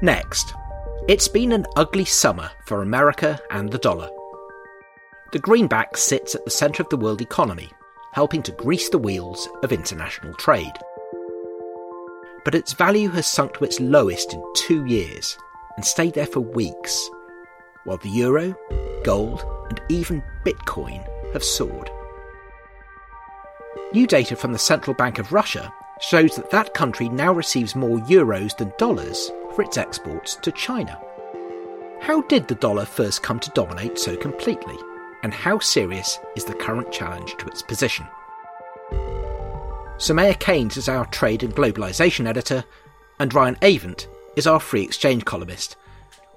Next, 0.00 0.54
it's 1.08 1.26
been 1.26 1.50
an 1.50 1.66
ugly 1.74 2.04
summer 2.04 2.52
for 2.66 2.82
America 2.82 3.40
and 3.50 3.68
the 3.68 3.78
dollar. 3.78 4.08
The 5.32 5.40
greenback 5.40 5.96
sits 5.96 6.36
at 6.36 6.44
the 6.44 6.52
centre 6.52 6.84
of 6.84 6.88
the 6.88 6.96
world 6.96 7.20
economy, 7.20 7.68
helping 8.12 8.40
to 8.44 8.52
grease 8.52 8.88
the 8.88 8.98
wheels 8.98 9.48
of 9.64 9.72
international 9.72 10.34
trade. 10.34 10.72
But 12.44 12.54
its 12.54 12.74
value 12.74 13.08
has 13.08 13.26
sunk 13.26 13.54
to 13.54 13.64
its 13.64 13.80
lowest 13.80 14.32
in 14.34 14.44
two 14.54 14.84
years 14.86 15.36
and 15.74 15.84
stayed 15.84 16.14
there 16.14 16.26
for 16.26 16.40
weeks, 16.40 17.10
while 17.82 17.98
the 17.98 18.08
euro, 18.08 18.54
gold, 19.02 19.44
and 19.68 19.80
even 19.88 20.22
Bitcoin 20.46 21.04
have 21.32 21.42
soared. 21.42 21.90
New 23.92 24.06
data 24.06 24.36
from 24.36 24.52
the 24.52 24.58
Central 24.60 24.94
Bank 24.94 25.18
of 25.18 25.32
Russia 25.32 25.72
shows 26.00 26.36
that 26.36 26.50
that 26.50 26.74
country 26.74 27.08
now 27.08 27.32
receives 27.32 27.74
more 27.74 27.98
euros 28.00 28.56
than 28.56 28.72
dollars 28.78 29.30
for 29.54 29.62
its 29.62 29.76
exports 29.76 30.36
to 30.36 30.52
China. 30.52 31.00
How 32.00 32.22
did 32.22 32.48
the 32.48 32.54
dollar 32.54 32.84
first 32.84 33.22
come 33.22 33.40
to 33.40 33.50
dominate 33.50 33.98
so 33.98 34.16
completely? 34.16 34.76
And 35.22 35.34
how 35.34 35.58
serious 35.58 36.18
is 36.36 36.44
the 36.44 36.54
current 36.54 36.92
challenge 36.92 37.36
to 37.38 37.46
its 37.46 37.62
position? 37.62 38.06
Soumaya 39.98 40.38
Keynes 40.38 40.76
is 40.76 40.88
our 40.88 41.06
trade 41.06 41.42
and 41.42 41.54
globalisation 41.54 42.26
editor, 42.26 42.64
and 43.18 43.34
Ryan 43.34 43.56
Avent 43.56 44.06
is 44.36 44.46
our 44.46 44.60
free 44.60 44.82
exchange 44.82 45.24
columnist. 45.24 45.76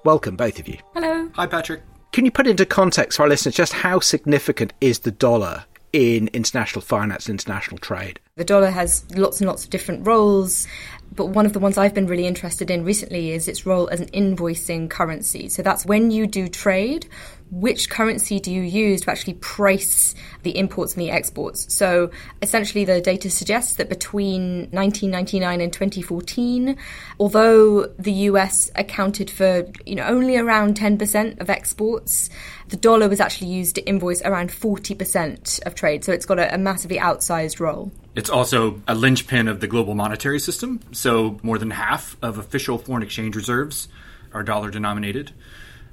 Welcome, 0.04 0.34
both 0.36 0.58
of 0.58 0.66
you. 0.66 0.78
Hello. 0.94 1.30
Hi, 1.34 1.46
Patrick. 1.46 1.82
Can 2.10 2.24
you 2.24 2.32
put 2.32 2.48
into 2.48 2.66
context 2.66 3.16
for 3.16 3.22
our 3.22 3.28
listeners 3.28 3.54
just 3.54 3.72
how 3.72 4.00
significant 4.00 4.72
is 4.80 4.98
the 4.98 5.12
dollar 5.12 5.64
in 5.92 6.28
international 6.32 6.82
finance 6.82 7.28
and 7.28 7.38
international 7.38 7.78
trade? 7.78 8.20
The 8.36 8.44
dollar 8.44 8.70
has 8.70 9.04
lots 9.14 9.40
and 9.40 9.48
lots 9.48 9.64
of 9.64 9.70
different 9.70 10.06
roles, 10.06 10.66
but 11.14 11.26
one 11.26 11.46
of 11.46 11.52
the 11.52 11.58
ones 11.58 11.76
I've 11.76 11.94
been 11.94 12.06
really 12.06 12.26
interested 12.26 12.70
in 12.70 12.84
recently 12.84 13.32
is 13.32 13.48
its 13.48 13.66
role 13.66 13.88
as 13.90 14.00
an 14.00 14.08
invoicing 14.08 14.88
currency. 14.88 15.48
So 15.48 15.62
that's 15.62 15.84
when 15.84 16.10
you 16.10 16.26
do 16.26 16.48
trade, 16.48 17.06
which 17.52 17.90
currency 17.90 18.40
do 18.40 18.50
you 18.50 18.62
use 18.62 19.02
to 19.02 19.10
actually 19.10 19.34
price 19.34 20.14
the 20.42 20.56
imports 20.56 20.94
and 20.94 21.02
the 21.02 21.10
exports? 21.10 21.72
So 21.72 22.10
essentially, 22.40 22.86
the 22.86 23.00
data 23.00 23.28
suggests 23.28 23.76
that 23.76 23.90
between 23.90 24.70
1999 24.70 25.60
and 25.60 25.72
2014, 25.72 26.76
although 27.20 27.86
the 27.98 28.12
US 28.12 28.70
accounted 28.74 29.30
for 29.30 29.66
you 29.84 29.94
know 29.94 30.04
only 30.04 30.38
around 30.38 30.78
10% 30.78 31.40
of 31.40 31.50
exports, 31.50 32.30
the 32.68 32.78
dollar 32.78 33.08
was 33.08 33.20
actually 33.20 33.48
used 33.48 33.74
to 33.74 33.82
invoice 33.82 34.22
around 34.22 34.48
40% 34.50 35.66
of 35.66 35.74
trade. 35.74 36.04
So 36.04 36.12
it's 36.12 36.24
got 36.24 36.38
a, 36.38 36.54
a 36.54 36.58
massively 36.58 36.98
outsized 36.98 37.60
role. 37.60 37.92
It's 38.14 38.30
also 38.30 38.80
a 38.88 38.94
linchpin 38.94 39.46
of 39.48 39.60
the 39.60 39.66
global 39.66 39.94
monetary 39.94 40.40
system. 40.40 40.80
So 40.92 41.38
more 41.42 41.58
than 41.58 41.70
half 41.70 42.16
of 42.22 42.38
official 42.38 42.78
foreign 42.78 43.02
exchange 43.02 43.36
reserves 43.36 43.88
are 44.32 44.42
dollar 44.42 44.70
denominated. 44.70 45.32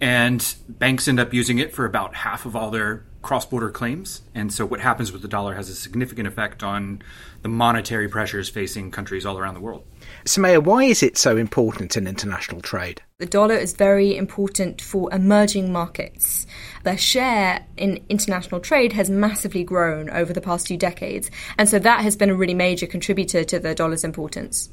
And 0.02 0.56
banks 0.68 1.08
end 1.08 1.20
up 1.20 1.34
using 1.34 1.60
it 1.60 1.74
for 1.74 1.86
about 1.86 2.16
half 2.16 2.46
of 2.46 2.56
all 2.56 2.72
their 2.72 3.06
cross 3.22 3.46
border 3.46 3.70
claims. 3.70 4.22
And 4.34 4.54
so, 4.54 4.66
what 4.66 4.80
happens 4.80 5.12
with 5.12 5.22
the 5.22 5.28
dollar 5.28 5.56
has 5.56 5.70
a 5.70 5.76
significant 5.76 6.28
effect 6.28 6.64
on 6.64 7.02
the 7.42 7.50
monetary 7.50 8.08
pressures 8.08 8.50
facing 8.50 8.92
countries 8.92 9.26
all 9.26 9.38
around 9.38 9.54
the 9.54 9.60
world. 9.60 9.86
Soumaya, 10.26 10.64
why 10.64 10.84
is 10.84 11.04
it 11.04 11.18
so 11.18 11.38
important 11.38 11.96
in 11.96 12.08
international 12.08 12.62
trade? 12.62 13.02
The 13.18 13.26
dollar 13.26 13.56
is 13.56 13.74
very 13.74 14.16
important 14.16 14.82
for 14.82 15.14
emerging 15.14 15.72
markets. 15.72 16.48
Their 16.84 16.98
share 16.98 17.66
in 17.78 18.04
international 18.10 18.62
trade 18.62 18.94
has 18.94 19.10
massively 19.10 19.64
grown 19.64 20.10
over 20.10 20.34
the 20.34 20.42
past 20.42 20.68
few 20.68 20.78
decades. 20.78 21.30
And 21.58 21.68
so, 21.68 21.80
that 21.80 22.02
has 22.02 22.16
been 22.16 22.30
a 22.30 22.36
really 22.36 22.54
major 22.54 22.88
contributor 22.88 23.44
to 23.44 23.60
the 23.60 23.76
dollar's 23.76 24.04
importance. 24.04 24.70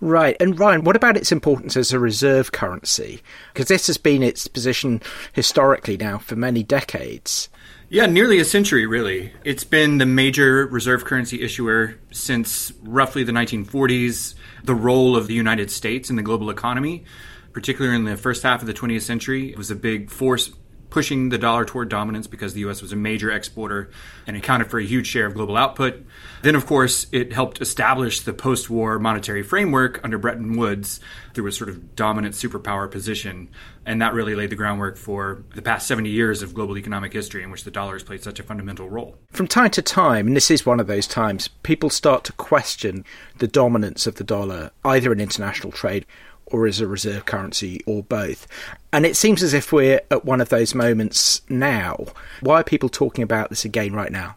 Right. 0.00 0.36
And 0.40 0.58
Ryan, 0.58 0.84
what 0.84 0.96
about 0.96 1.16
its 1.16 1.32
importance 1.32 1.76
as 1.76 1.92
a 1.92 1.98
reserve 1.98 2.52
currency? 2.52 3.22
Because 3.52 3.68
this 3.68 3.86
has 3.86 3.96
been 3.96 4.22
its 4.22 4.48
position 4.48 5.00
historically 5.32 5.96
now 5.96 6.18
for 6.18 6.36
many 6.36 6.62
decades. 6.62 7.48
Yeah, 7.88 8.06
nearly 8.06 8.38
a 8.38 8.44
century, 8.44 8.86
really. 8.86 9.32
It's 9.44 9.64
been 9.64 9.98
the 9.98 10.06
major 10.06 10.66
reserve 10.66 11.04
currency 11.04 11.42
issuer 11.42 11.94
since 12.10 12.72
roughly 12.82 13.22
the 13.24 13.32
1940s. 13.32 14.34
The 14.64 14.74
role 14.74 15.16
of 15.16 15.26
the 15.26 15.34
United 15.34 15.70
States 15.70 16.10
in 16.10 16.16
the 16.16 16.22
global 16.22 16.50
economy, 16.50 17.04
particularly 17.52 17.96
in 17.96 18.04
the 18.04 18.16
first 18.16 18.42
half 18.42 18.62
of 18.62 18.66
the 18.66 18.74
20th 18.74 19.02
century, 19.02 19.54
was 19.56 19.70
a 19.70 19.76
big 19.76 20.10
force 20.10 20.50
pushing 20.94 21.30
the 21.30 21.38
dollar 21.38 21.64
toward 21.64 21.88
dominance 21.88 22.28
because 22.28 22.54
the 22.54 22.60
US 22.60 22.80
was 22.80 22.92
a 22.92 22.96
major 22.96 23.28
exporter 23.28 23.90
and 24.28 24.36
accounted 24.36 24.70
for 24.70 24.78
a 24.78 24.84
huge 24.84 25.08
share 25.08 25.26
of 25.26 25.34
global 25.34 25.56
output. 25.56 26.06
Then, 26.42 26.54
of 26.54 26.66
course, 26.66 27.08
it 27.10 27.32
helped 27.32 27.60
establish 27.60 28.20
the 28.20 28.32
post 28.32 28.70
war 28.70 29.00
monetary 29.00 29.42
framework 29.42 30.00
under 30.04 30.18
Bretton 30.18 30.56
Woods 30.56 31.00
through 31.34 31.48
a 31.48 31.52
sort 31.52 31.68
of 31.68 31.96
dominant 31.96 32.36
superpower 32.36 32.88
position. 32.88 33.48
And 33.84 34.00
that 34.00 34.14
really 34.14 34.36
laid 34.36 34.50
the 34.50 34.56
groundwork 34.56 34.96
for 34.96 35.42
the 35.56 35.62
past 35.62 35.88
70 35.88 36.08
years 36.08 36.42
of 36.42 36.54
global 36.54 36.78
economic 36.78 37.12
history 37.12 37.42
in 37.42 37.50
which 37.50 37.64
the 37.64 37.72
dollar 37.72 37.94
has 37.94 38.04
played 38.04 38.22
such 38.22 38.38
a 38.38 38.44
fundamental 38.44 38.88
role. 38.88 39.16
From 39.32 39.48
time 39.48 39.70
to 39.70 39.82
time, 39.82 40.28
and 40.28 40.36
this 40.36 40.48
is 40.48 40.64
one 40.64 40.78
of 40.78 40.86
those 40.86 41.08
times, 41.08 41.48
people 41.64 41.90
start 41.90 42.22
to 42.24 42.32
question 42.34 43.04
the 43.38 43.48
dominance 43.48 44.06
of 44.06 44.14
the 44.14 44.24
dollar, 44.24 44.70
either 44.84 45.10
in 45.10 45.20
international 45.20 45.72
trade 45.72 46.06
or 46.46 46.66
as 46.66 46.80
a 46.80 46.86
reserve 46.86 47.24
currency 47.26 47.80
or 47.86 48.02
both. 48.02 48.46
And 48.92 49.06
it 49.06 49.16
seems 49.16 49.42
as 49.42 49.54
if 49.54 49.72
we're 49.72 50.00
at 50.10 50.24
one 50.24 50.40
of 50.40 50.48
those 50.48 50.74
moments 50.74 51.42
now. 51.48 52.06
Why 52.40 52.60
are 52.60 52.64
people 52.64 52.88
talking 52.88 53.22
about 53.22 53.50
this 53.50 53.64
again 53.64 53.92
right 53.92 54.12
now? 54.12 54.36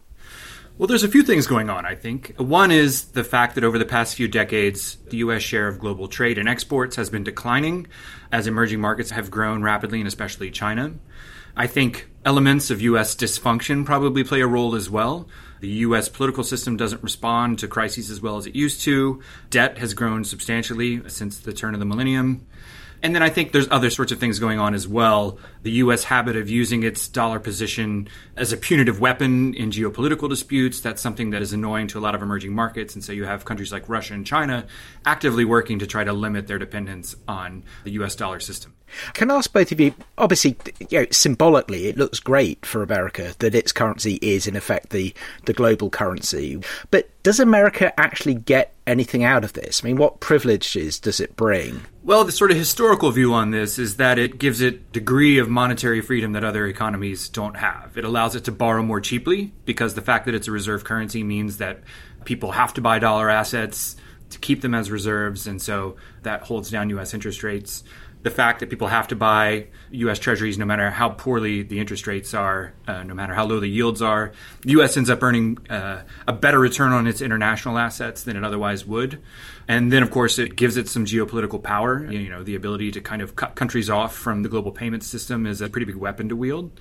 Well, 0.78 0.86
there's 0.86 1.04
a 1.04 1.10
few 1.10 1.24
things 1.24 1.48
going 1.48 1.72
on, 1.72 1.88
I 1.88 1.96
think. 1.96 2.36
One 2.38 2.70
is 2.70 3.06
the 3.06 3.24
fact 3.24 3.56
that 3.56 3.64
over 3.64 3.80
the 3.80 3.86
past 3.86 4.14
few 4.14 4.28
decades, 4.28 4.98
the 5.10 5.18
U.S. 5.18 5.42
share 5.42 5.68
of 5.68 5.80
global 5.80 6.08
trade 6.08 6.38
and 6.38 6.48
exports 6.48 6.98
has 6.98 7.10
been 7.10 7.24
declining 7.24 7.88
as 8.32 8.46
emerging 8.46 8.80
markets 8.80 9.10
have 9.10 9.32
grown 9.32 9.64
rapidly, 9.64 10.00
and 10.00 10.08
especially 10.08 10.52
China. 10.52 10.94
I 11.60 11.66
think 11.66 12.08
elements 12.24 12.70
of 12.70 12.84
U.S. 12.84 13.16
dysfunction 13.16 13.84
probably 13.84 14.24
play 14.24 14.42
a 14.42 14.48
role 14.48 14.76
as 14.76 14.92
well. 14.92 15.28
The 15.60 15.68
U.S. 15.70 16.08
political 16.08 16.44
system 16.44 16.78
doesn't 16.78 17.02
respond 17.02 17.58
to 17.60 17.68
crises 17.68 18.12
as 18.12 18.22
well 18.22 18.38
as 18.38 18.46
it 18.46 18.54
used 18.54 18.82
to. 18.82 19.24
Debt 19.50 19.80
has 19.80 19.96
grown 19.96 20.24
substantially 20.24 21.02
since 21.10 21.40
the 21.40 21.52
turn 21.52 21.74
of 21.74 21.80
the 21.80 21.86
millennium. 21.86 22.46
And 23.04 23.14
then 23.14 23.22
I 23.22 23.30
think 23.30 23.52
there's 23.52 23.68
other 23.70 23.90
sorts 23.90 24.12
of 24.12 24.20
things 24.20 24.40
going 24.40 24.60
on 24.60 24.74
as 24.74 24.88
well. 24.88 25.38
The 25.64 25.72
U.S. 25.72 26.04
habit 26.04 26.36
of 26.36 26.50
using 26.50 26.84
its 26.84 27.08
dollar 27.08 27.40
position 27.40 28.08
as 28.36 28.52
a 28.52 28.58
punitive 28.58 29.00
weapon 29.00 29.54
in 29.54 29.72
geopolitical 29.72 30.30
disputes, 30.30 30.80
that's 30.80 31.02
something 31.02 31.30
that 31.32 31.42
is 31.42 31.54
annoying 31.54 31.88
to 31.88 32.00
a 32.00 32.02
lot 32.02 32.16
of 32.16 32.22
emerging 32.22 32.54
markets. 32.54 32.96
And 32.96 33.04
so 33.04 33.12
you 33.12 33.26
have 33.26 33.46
countries 33.46 33.72
like 33.72 33.88
Russia 33.88 34.14
and 34.14 34.26
China 34.26 34.66
actively 35.06 35.46
working 35.46 35.80
to 35.80 35.88
try 35.88 36.04
to 36.04 36.14
limit 36.14 36.48
their 36.48 36.58
dependence 36.58 37.16
on 37.28 37.64
the 37.84 37.92
U.S. 37.92 38.16
dollar 38.16 38.40
system. 38.40 38.74
Can 39.14 39.30
I 39.30 39.36
ask 39.36 39.52
both 39.52 39.72
of 39.72 39.80
you? 39.80 39.94
Obviously, 40.18 40.56
you 40.90 41.00
know, 41.00 41.06
symbolically, 41.12 41.88
it 41.88 41.98
looks 41.98 42.20
great 42.20 42.66
for 42.66 42.84
America 42.84 43.36
that 43.40 43.54
its 43.54 43.72
currency 43.72 44.18
is, 44.22 44.48
in 44.48 44.56
effect, 44.56 44.90
the, 44.92 45.14
the 45.46 45.54
global 45.54 45.90
currency. 45.90 46.62
But 46.90 47.10
does 47.28 47.42
America 47.42 47.92
actually 48.00 48.36
get 48.36 48.74
anything 48.88 49.26
out 49.26 49.44
of 49.44 49.52
this? 49.52 49.82
I 49.84 49.88
mean, 49.88 49.98
what 49.98 50.22
privileges 50.22 50.98
does 50.98 51.20
it 51.20 51.36
bring? 51.36 51.82
Well, 52.02 52.24
the 52.24 52.32
sort 52.32 52.52
of 52.52 52.58
historical 52.58 53.12
view 53.12 53.34
on 53.34 53.52
this 53.52 53.78
is 53.78 53.98
that 53.98 54.18
it 54.18 54.40
gives 54.40 54.62
it 54.62 54.94
degree 54.94 55.38
of 55.38 55.50
monetary 55.50 56.00
freedom 56.00 56.32
that 56.32 56.46
other 56.46 56.66
economies 56.68 57.28
don't 57.28 57.58
have. 57.58 57.98
It 57.98 58.06
allows 58.06 58.38
it 58.38 58.46
to 58.46 58.54
borrow 58.54 58.82
more 58.82 59.02
cheaply 59.02 59.52
because 59.66 59.94
the 59.94 60.02
fact 60.02 60.26
that 60.28 60.36
it's 60.36 60.48
a 60.48 60.54
reserve 60.54 60.86
currency 60.86 61.22
means 61.22 61.58
that 61.58 61.82
people 62.24 62.54
have 62.54 62.74
to 62.76 62.82
buy 62.82 62.98
dollar 62.98 63.30
assets 63.30 63.98
to 64.30 64.40
keep 64.40 64.62
them 64.62 64.74
as 64.74 64.90
reserves, 64.90 65.48
and 65.48 65.62
so 65.62 65.98
that 66.24 66.44
holds 66.44 66.72
down 66.72 66.90
U.S. 66.92 67.14
interest 67.14 67.44
rates 67.44 67.84
the 68.28 68.36
fact 68.36 68.60
that 68.60 68.70
people 68.70 68.88
have 68.88 69.08
to 69.08 69.16
buy 69.16 69.68
U.S. 69.92 70.20
Treasuries 70.20 70.58
no 70.58 70.66
matter 70.66 70.90
how 70.92 71.10
poorly 71.10 71.64
the 71.64 71.80
interest 71.80 72.08
rates 72.08 72.34
are, 72.34 72.74
uh, 72.86 73.04
no 73.04 73.14
matter 73.14 73.34
how 73.34 73.46
low 73.46 73.62
the 73.62 73.70
yields 73.70 74.02
are. 74.02 74.34
The 74.64 74.72
U.S. 74.72 74.98
ends 74.98 75.10
up 75.10 75.24
earning 75.24 75.58
uh, 75.70 76.02
a 76.28 76.34
better 76.34 76.60
return 76.60 76.92
on 76.92 77.08
its 77.08 77.22
international 77.22 77.78
assets 77.78 78.24
than 78.24 78.36
it 78.36 78.44
otherwise 78.44 78.86
would. 78.86 79.22
And 79.70 79.94
then, 79.94 80.04
of 80.04 80.12
course, 80.12 80.40
it 80.40 80.58
gives 80.58 80.76
it 80.76 80.90
some 80.90 81.06
geopolitical 81.06 81.64
power. 81.64 82.06
You 82.12 82.30
know, 82.30 82.44
the 82.44 82.56
ability 82.56 82.92
to 82.92 83.02
kind 83.02 83.22
of 83.22 83.38
cut 83.38 83.56
countries 83.56 83.90
off 83.90 84.14
from 84.14 84.44
the 84.44 84.50
global 84.50 84.74
payment 84.74 85.06
system 85.06 85.48
is 85.48 85.62
a 85.62 85.70
pretty 85.70 85.86
big 85.86 85.96
weapon 85.96 86.28
to 86.28 86.36
wield. 86.36 86.78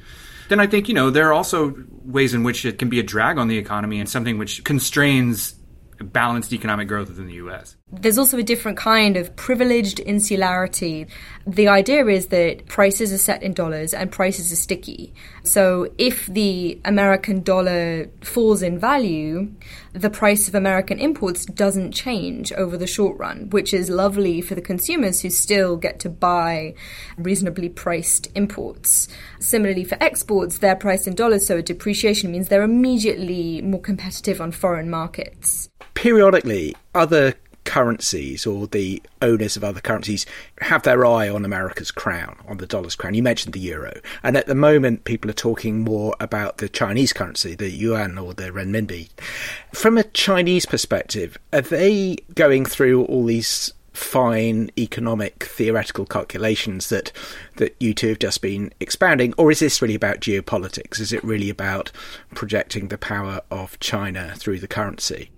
Then 0.49 0.59
I 0.59 0.67
think, 0.67 0.89
you 0.89 0.95
know, 0.95 1.11
there 1.11 1.29
are 1.29 1.33
also 1.33 1.77
ways 2.03 2.35
in 2.35 2.43
which 2.43 2.65
it 2.65 2.81
can 2.81 2.89
be 2.89 2.99
a 2.99 3.05
drag 3.05 3.39
on 3.39 3.47
the 3.47 3.59
economy 3.59 4.01
and 4.01 4.09
something 4.09 4.37
which 4.37 4.65
constrains 4.65 5.55
balanced 6.01 6.53
economic 6.53 6.89
growth 6.89 7.09
within 7.09 7.27
the 7.27 7.35
US. 7.35 7.77
There's 7.93 8.19
also 8.19 8.37
a 8.37 8.43
different 8.43 8.77
kind 8.77 9.17
of 9.17 9.37
privileged 9.37 10.01
insularity. 10.01 11.07
The 11.47 11.69
idea 11.69 12.05
is 12.07 12.27
that 12.27 12.67
prices 12.67 13.13
are 13.13 13.19
set 13.19 13.45
in 13.45 13.55
dollars 13.55 13.95
and 13.95 14.11
prices 14.11 14.53
are 14.53 14.57
sticky. 14.57 15.15
So 15.45 15.93
if 15.97 16.27
the 16.27 16.81
American 16.85 17.45
dollar 17.45 18.11
falls 18.23 18.61
in 18.61 18.81
value, 18.81 19.53
the 19.93 20.11
price 20.11 20.49
of 20.49 20.57
American 20.57 20.99
imports 20.99 21.47
doesn't 21.47 21.93
change 21.93 22.53
over 22.53 22.77
the 22.77 22.89
short 22.89 23.19
run, 23.19 23.51
which 23.51 23.73
is 23.73 23.89
lovely 23.89 24.41
for 24.41 24.57
the 24.57 24.61
consumers 24.61 25.23
who 25.23 25.31
still 25.31 25.77
get 25.77 26.01
to 26.01 26.11
buy 26.11 26.75
reasonably 27.17 27.69
priced 27.69 28.29
imports. 28.35 29.07
Similarly, 29.39 29.85
for 29.85 29.97
exports, 30.03 30.59
they're 30.59 30.75
priced 30.75 31.07
in 31.07 31.15
dollars, 31.15 31.47
so 31.47 31.59
a 31.59 31.63
depreciation 31.63 32.33
means 32.33 32.49
they're 32.49 32.63
immediately 32.63 33.63
more 33.63 33.81
competitive 33.81 34.41
on 34.41 34.51
foreign 34.51 34.91
markets 34.91 35.71
periodically 35.97 36.77
other 36.95 37.35
currencies 37.67 38.47
or 38.47 38.67
the 38.67 39.03
owners 39.21 39.57
of 39.57 39.65
other 39.65 39.81
currencies 39.81 40.25
have 40.63 40.85
their 40.85 41.05
eye 41.05 41.29
on 41.29 41.45
America's 41.45 41.91
crown, 41.91 42.39
on 42.49 42.57
the 42.57 42.67
dollar's 42.67 42.95
crown. 42.95 43.15
You 43.15 43.23
mentioned 43.23 43.53
the 43.53 43.61
euro. 43.61 44.01
And 44.23 44.37
at 44.37 44.47
the 44.47 44.55
moment, 44.55 45.05
people 45.05 45.31
are 45.31 45.35
talking 45.35 45.81
more 45.81 46.15
about 46.21 46.59
the 46.59 46.69
Chinese 46.69 47.13
currency, 47.13 47.55
the 47.55 47.71
yuan 47.71 48.17
or 48.17 48.33
the 48.33 48.51
renminbi. 48.51 49.11
From 49.75 49.99
a 49.99 50.05
Chinese 50.05 50.65
perspective, 50.65 51.37
are 51.53 51.61
they 51.61 52.17
going 52.35 52.65
through 52.65 53.05
all 53.05 53.27
these 53.27 53.73
fine 53.93 54.71
economic 54.79 55.45
theoretical 55.45 56.05
calculations 56.05 56.91
that 56.91 57.13
that 57.57 57.75
you 57.81 57.95
two 57.95 58.11
have 58.11 58.19
just 58.19 58.43
been 58.43 58.73
expounding, 58.79 59.33
or 59.39 59.51
is 59.51 59.59
this 59.59 59.81
really 59.81 59.95
about 59.95 60.21
geopolitics? 60.21 61.01
Is 61.01 61.13
it 61.13 61.25
really 61.25 61.51
about 61.51 61.91
projecting 62.35 62.89
the 62.89 62.99
power 62.99 63.41
of 63.51 63.79
China 63.81 64.35
through 64.37 64.61
the 64.61 64.69
currency? 64.69 65.31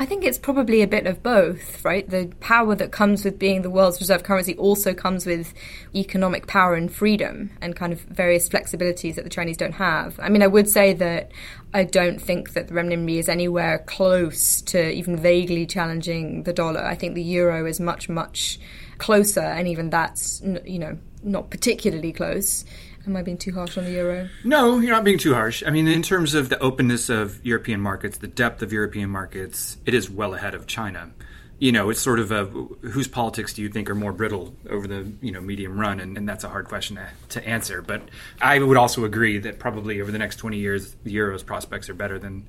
I 0.00 0.06
think 0.06 0.24
it's 0.24 0.38
probably 0.38 0.80
a 0.80 0.86
bit 0.86 1.06
of 1.06 1.22
both, 1.22 1.84
right? 1.84 2.08
The 2.08 2.32
power 2.40 2.74
that 2.74 2.90
comes 2.90 3.22
with 3.22 3.38
being 3.38 3.60
the 3.60 3.68
world's 3.68 4.00
reserve 4.00 4.22
currency 4.22 4.56
also 4.56 4.94
comes 4.94 5.26
with 5.26 5.52
economic 5.94 6.46
power 6.46 6.74
and 6.74 6.90
freedom 6.90 7.50
and 7.60 7.76
kind 7.76 7.92
of 7.92 8.00
various 8.00 8.48
flexibilities 8.48 9.16
that 9.16 9.24
the 9.24 9.30
Chinese 9.30 9.58
don't 9.58 9.74
have. 9.74 10.18
I 10.18 10.30
mean, 10.30 10.42
I 10.42 10.46
would 10.46 10.70
say 10.70 10.94
that 10.94 11.32
I 11.74 11.84
don't 11.84 12.18
think 12.18 12.54
that 12.54 12.68
the 12.68 12.74
renminbi 12.74 13.18
is 13.18 13.28
anywhere 13.28 13.80
close 13.80 14.62
to 14.62 14.90
even 14.90 15.18
vaguely 15.18 15.66
challenging 15.66 16.44
the 16.44 16.54
dollar. 16.54 16.82
I 16.82 16.94
think 16.94 17.14
the 17.14 17.22
euro 17.22 17.66
is 17.66 17.78
much, 17.78 18.08
much 18.08 18.58
closer, 18.96 19.40
and 19.40 19.68
even 19.68 19.90
that's, 19.90 20.40
you 20.64 20.78
know, 20.78 20.96
not 21.22 21.50
particularly 21.50 22.14
close. 22.14 22.64
Am 23.06 23.16
I 23.16 23.22
being 23.22 23.38
too 23.38 23.52
harsh 23.52 23.78
on 23.78 23.84
the 23.84 23.92
euro? 23.92 24.28
No, 24.44 24.78
you're 24.78 24.94
not 24.94 25.04
being 25.04 25.18
too 25.18 25.34
harsh. 25.34 25.62
I 25.66 25.70
mean, 25.70 25.88
in 25.88 26.02
terms 26.02 26.34
of 26.34 26.48
the 26.48 26.58
openness 26.58 27.08
of 27.08 27.44
European 27.44 27.80
markets, 27.80 28.18
the 28.18 28.26
depth 28.26 28.62
of 28.62 28.72
European 28.72 29.08
markets, 29.08 29.78
it 29.86 29.94
is 29.94 30.10
well 30.10 30.34
ahead 30.34 30.54
of 30.54 30.66
China. 30.66 31.10
You 31.58 31.72
know, 31.72 31.90
it's 31.90 32.00
sort 32.00 32.18
of 32.18 32.32
a 32.32 32.44
whose 32.44 33.08
politics 33.08 33.52
do 33.52 33.62
you 33.62 33.68
think 33.68 33.90
are 33.90 33.94
more 33.94 34.12
brittle 34.12 34.54
over 34.68 34.86
the 34.86 35.10
you 35.20 35.30
know 35.30 35.40
medium 35.40 35.78
run, 35.78 36.00
and, 36.00 36.16
and 36.16 36.28
that's 36.28 36.44
a 36.44 36.48
hard 36.48 36.66
question 36.66 36.96
to, 36.96 37.08
to 37.30 37.46
answer. 37.46 37.82
But 37.82 38.02
I 38.40 38.58
would 38.58 38.78
also 38.78 39.04
agree 39.04 39.38
that 39.38 39.58
probably 39.58 40.00
over 40.00 40.10
the 40.10 40.18
next 40.18 40.36
20 40.36 40.56
years, 40.56 40.94
the 41.04 41.12
euro's 41.12 41.42
prospects 41.42 41.90
are 41.90 41.94
better 41.94 42.18
than 42.18 42.46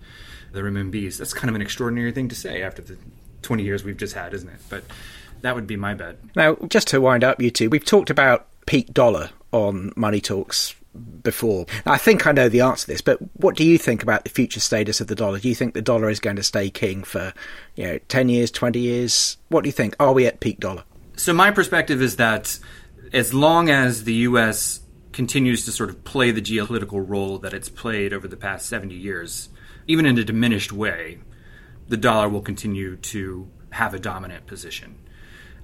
the 0.53 0.61
renminbi's. 0.61 1.17
That's 1.17 1.33
kind 1.33 1.49
of 1.49 1.55
an 1.55 1.61
extraordinary 1.61 2.11
thing 2.11 2.29
to 2.29 2.35
say 2.35 2.61
after 2.61 2.81
the 2.81 2.97
20 3.41 3.63
years 3.63 3.83
we've 3.83 3.97
just 3.97 4.15
had, 4.15 4.33
isn't 4.33 4.49
it? 4.49 4.59
But 4.69 4.83
that 5.41 5.55
would 5.55 5.67
be 5.67 5.75
my 5.75 5.93
bet. 5.93 6.17
Now, 6.35 6.55
just 6.67 6.87
to 6.89 7.01
wind 7.01 7.23
up, 7.23 7.41
you 7.41 7.51
two, 7.51 7.69
we've 7.69 7.85
talked 7.85 8.09
about 8.09 8.47
peak 8.65 8.93
dollar 8.93 9.29
on 9.51 9.93
Money 9.95 10.21
Talks 10.21 10.75
before. 11.23 11.65
I 11.85 11.97
think 11.97 12.27
I 12.27 12.31
know 12.31 12.49
the 12.49 12.61
answer 12.61 12.85
to 12.85 12.91
this, 12.91 13.01
but 13.01 13.19
what 13.39 13.55
do 13.55 13.63
you 13.63 13.77
think 13.77 14.03
about 14.03 14.23
the 14.23 14.29
future 14.29 14.59
status 14.59 14.99
of 14.99 15.07
the 15.07 15.15
dollar? 15.15 15.39
Do 15.39 15.47
you 15.47 15.55
think 15.55 15.73
the 15.73 15.81
dollar 15.81 16.09
is 16.09 16.19
going 16.19 16.35
to 16.35 16.43
stay 16.43 16.69
king 16.69 17.03
for, 17.03 17.33
you 17.75 17.85
know, 17.85 17.97
10 18.09 18.29
years, 18.29 18.51
20 18.51 18.79
years? 18.79 19.37
What 19.49 19.63
do 19.63 19.69
you 19.69 19.73
think? 19.73 19.95
Are 19.99 20.13
we 20.13 20.25
at 20.25 20.39
peak 20.39 20.59
dollar? 20.59 20.83
So 21.15 21.33
my 21.33 21.51
perspective 21.51 22.01
is 22.01 22.17
that 22.17 22.59
as 23.13 23.33
long 23.33 23.69
as 23.69 24.03
the 24.03 24.13
US 24.13 24.81
continues 25.11 25.65
to 25.65 25.71
sort 25.71 25.89
of 25.89 26.03
play 26.03 26.31
the 26.31 26.41
geopolitical 26.41 27.03
role 27.07 27.37
that 27.39 27.53
it's 27.53 27.69
played 27.69 28.13
over 28.13 28.27
the 28.27 28.37
past 28.37 28.67
70 28.67 28.95
years, 28.95 29.49
even 29.87 30.05
in 30.05 30.17
a 30.17 30.23
diminished 30.23 30.71
way, 30.71 31.19
the 31.87 31.97
dollar 31.97 32.29
will 32.29 32.41
continue 32.41 32.95
to 32.95 33.49
have 33.71 33.93
a 33.93 33.99
dominant 33.99 34.47
position. 34.47 34.97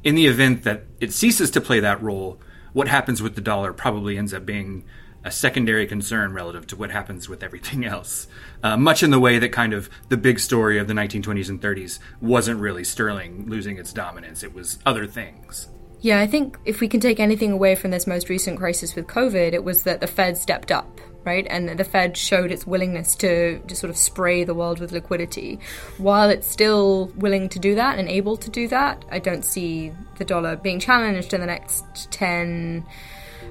In 0.04 0.15
the 0.15 0.28
event 0.28 0.63
that 0.63 0.84
it 1.00 1.12
ceases 1.12 1.52
to 1.52 1.62
play 1.62 1.80
that 1.80 2.02
role, 2.02 2.39
what 2.78 2.88
happens 2.88 3.24
with 3.24 3.34
the 3.34 3.42
dollar 3.42 3.74
probably 3.74 4.20
ends 4.20 4.36
up 4.36 4.46
being 4.46 4.86
a 5.24 5.32
secondary 5.32 5.88
concern 5.88 6.32
relative 6.32 6.68
to 6.68 6.76
what 6.76 6.92
happens 6.92 7.28
with 7.28 7.42
everything 7.42 7.84
else. 7.84 8.28
Uh, 8.62 8.78
much 8.78 9.02
in 9.02 9.10
the 9.10 9.20
way 9.20 9.40
that 9.40 9.52
kind 9.52 9.74
of 9.74 9.90
the 10.10 10.16
big 10.16 10.38
story 10.38 10.78
of 10.78 10.88
the 10.88 10.94
1920s 10.94 11.50
and 11.50 11.60
30s 11.60 11.98
wasn't 12.22 12.60
really 12.60 12.84
sterling 12.84 13.50
losing 13.50 13.80
its 13.80 13.92
dominance, 13.92 14.44
it 14.44 14.54
was 14.54 14.78
other 14.86 15.08
things. 15.08 15.70
Yeah, 16.02 16.20
I 16.20 16.28
think 16.28 16.60
if 16.66 16.80
we 16.80 16.88
can 16.88 17.00
take 17.00 17.20
anything 17.20 17.52
away 17.52 17.74
from 17.74 17.90
this 17.90 18.06
most 18.06 18.30
recent 18.30 18.60
crisis 18.60 18.94
with 18.96 19.08
COVID, 19.08 19.54
it 19.54 19.63
was 19.63 19.82
that 19.82 20.00
the 20.00 20.06
Fed 20.06 20.38
stepped 20.38 20.72
up 20.72 21.02
right? 21.28 21.46
And 21.50 21.78
the 21.78 21.84
Fed 21.84 22.16
showed 22.18 22.52
its 22.52 22.66
willingness 22.66 23.16
to 23.18 23.60
just 23.68 23.82
sort 23.82 23.92
of 23.92 23.98
spray 23.98 24.46
the 24.46 24.56
world 24.56 24.80
with 24.80 24.94
liquidity. 24.94 25.60
While 25.98 26.30
it's 26.30 26.48
still 26.48 27.12
willing 27.18 27.50
to 27.50 27.60
do 27.60 27.76
that 27.76 28.00
and 28.00 28.08
able 28.08 28.38
to 28.38 28.50
do 28.50 28.68
that, 28.70 29.04
I 29.12 29.20
don't 29.20 29.44
see 29.44 29.92
the 30.18 30.26
dollar 30.26 30.56
being 30.56 30.80
challenged 30.80 31.34
in 31.34 31.42
the 31.42 31.46
next 31.46 31.84
10 32.12 32.86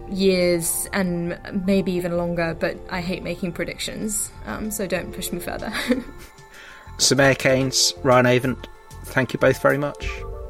years 0.08 0.88
and 0.92 1.38
maybe 1.66 1.92
even 1.92 2.16
longer, 2.16 2.56
but 2.58 2.78
I 2.90 3.02
hate 3.02 3.22
making 3.22 3.52
predictions, 3.52 4.30
um, 4.46 4.70
so 4.70 4.86
don't 4.86 5.12
push 5.12 5.30
me 5.30 5.38
further. 5.38 5.70
Soumaya 6.98 7.36
Keynes, 7.36 7.92
Ryan 8.02 8.26
Avent, 8.26 8.66
thank 9.04 9.34
you 9.34 9.38
both 9.38 9.60
very 9.60 9.78
much. 9.78 10.08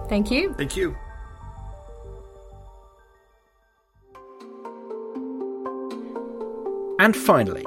Thank 0.08 0.30
you. 0.30 0.54
Thank 0.54 0.76
you. 0.76 0.96
And 6.98 7.14
finally, 7.14 7.64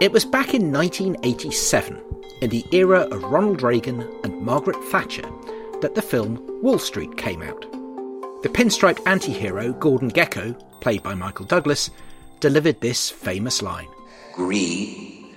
it 0.00 0.12
was 0.12 0.24
back 0.24 0.54
in 0.54 0.72
1987, 0.72 2.00
in 2.40 2.50
the 2.50 2.64
era 2.72 3.00
of 3.10 3.24
Ronald 3.24 3.62
Reagan 3.62 4.02
and 4.22 4.42
Margaret 4.42 4.76
Thatcher, 4.84 5.28
that 5.80 5.94
the 5.94 6.02
film 6.02 6.40
Wall 6.62 6.78
Street 6.78 7.16
came 7.16 7.42
out. 7.42 7.62
The 8.42 8.48
pinstripe 8.48 9.00
anti 9.06 9.32
hero 9.32 9.72
Gordon 9.72 10.10
Gekko, 10.10 10.54
played 10.80 11.02
by 11.02 11.14
Michael 11.14 11.46
Douglas, 11.46 11.90
delivered 12.40 12.80
this 12.80 13.10
famous 13.10 13.62
line 13.62 13.88
Greed, 14.34 15.34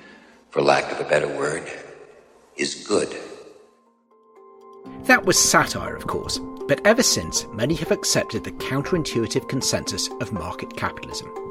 for 0.50 0.62
lack 0.62 0.92
of 0.92 1.00
a 1.00 1.10
better 1.10 1.28
word, 1.28 1.64
is 2.56 2.86
good. 2.88 3.16
That 5.04 5.26
was 5.26 5.40
satire, 5.40 5.96
of 5.96 6.08
course, 6.08 6.40
but 6.68 6.86
ever 6.86 7.04
since, 7.04 7.46
many 7.54 7.76
have 7.76 7.92
accepted 7.92 8.44
the 8.44 8.52
counterintuitive 8.52 9.48
consensus 9.48 10.10
of 10.20 10.34
market 10.34 10.76
capitalism. 10.76 11.47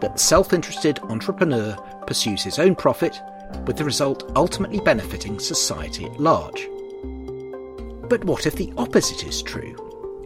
That 0.00 0.12
the 0.14 0.18
self 0.18 0.52
interested 0.52 0.98
entrepreneur 1.04 1.76
pursues 2.06 2.42
his 2.42 2.58
own 2.58 2.74
profit, 2.74 3.20
with 3.66 3.76
the 3.76 3.84
result 3.84 4.30
ultimately 4.36 4.80
benefiting 4.80 5.38
society 5.38 6.06
at 6.06 6.20
large. 6.20 6.68
But 8.08 8.24
what 8.24 8.46
if 8.46 8.56
the 8.56 8.72
opposite 8.76 9.24
is 9.26 9.42
true? 9.42 9.76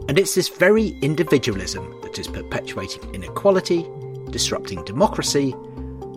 And 0.08 0.18
it's 0.18 0.34
this 0.34 0.48
very 0.48 0.98
individualism 1.00 1.94
that 2.02 2.18
is 2.18 2.26
perpetuating 2.26 3.14
inequality, 3.14 3.87
disrupting 4.30 4.84
democracy, 4.84 5.54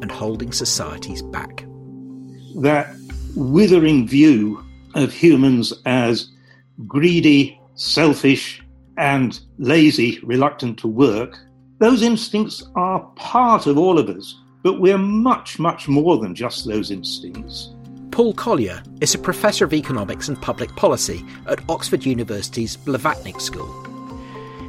and 0.01 0.11
holding 0.11 0.51
societies 0.51 1.21
back. 1.21 1.65
That 2.55 2.95
withering 3.35 4.07
view 4.07 4.63
of 4.95 5.13
humans 5.13 5.73
as 5.85 6.29
greedy, 6.87 7.59
selfish, 7.75 8.61
and 8.97 9.39
lazy, 9.57 10.19
reluctant 10.23 10.79
to 10.79 10.87
work, 10.87 11.37
those 11.81 12.03
instincts 12.03 12.63
are 12.75 12.99
part 13.15 13.65
of 13.65 13.75
all 13.75 13.97
of 13.97 14.07
us, 14.07 14.39
but 14.61 14.79
we're 14.79 14.99
much, 14.99 15.57
much 15.57 15.87
more 15.87 16.19
than 16.19 16.35
just 16.35 16.67
those 16.67 16.91
instincts. 16.91 17.71
Paul 18.11 18.35
Collier 18.35 18.83
is 19.01 19.15
a 19.15 19.19
professor 19.19 19.65
of 19.65 19.73
economics 19.73 20.27
and 20.27 20.39
public 20.39 20.69
policy 20.75 21.25
at 21.47 21.67
Oxford 21.69 22.05
University's 22.05 22.77
Blavatnik 22.77 23.41
School. 23.41 23.67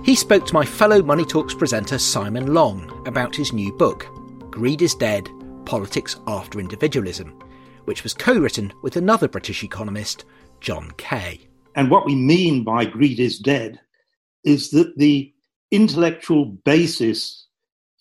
He 0.02 0.14
spoke 0.14 0.46
to 0.46 0.54
my 0.54 0.64
fellow 0.64 1.02
Money 1.02 1.26
Talks 1.26 1.52
presenter 1.52 1.98
Simon 1.98 2.54
Long 2.54 3.06
about 3.06 3.36
his 3.36 3.52
new 3.52 3.74
book, 3.74 4.06
Greed 4.50 4.80
is 4.80 4.94
Dead 4.94 5.28
Politics 5.66 6.18
After 6.26 6.60
Individualism, 6.60 7.38
which 7.84 8.04
was 8.04 8.14
co 8.14 8.38
written 8.38 8.72
with 8.80 8.96
another 8.96 9.28
British 9.28 9.62
economist, 9.62 10.24
John 10.62 10.90
Kay. 10.96 11.46
And 11.74 11.90
what 11.90 12.06
we 12.06 12.14
mean 12.14 12.64
by 12.64 12.86
greed 12.86 13.20
is 13.20 13.38
dead 13.38 13.78
is 14.44 14.70
that 14.70 14.96
the 14.96 15.31
intellectual 15.72 16.44
basis 16.44 17.46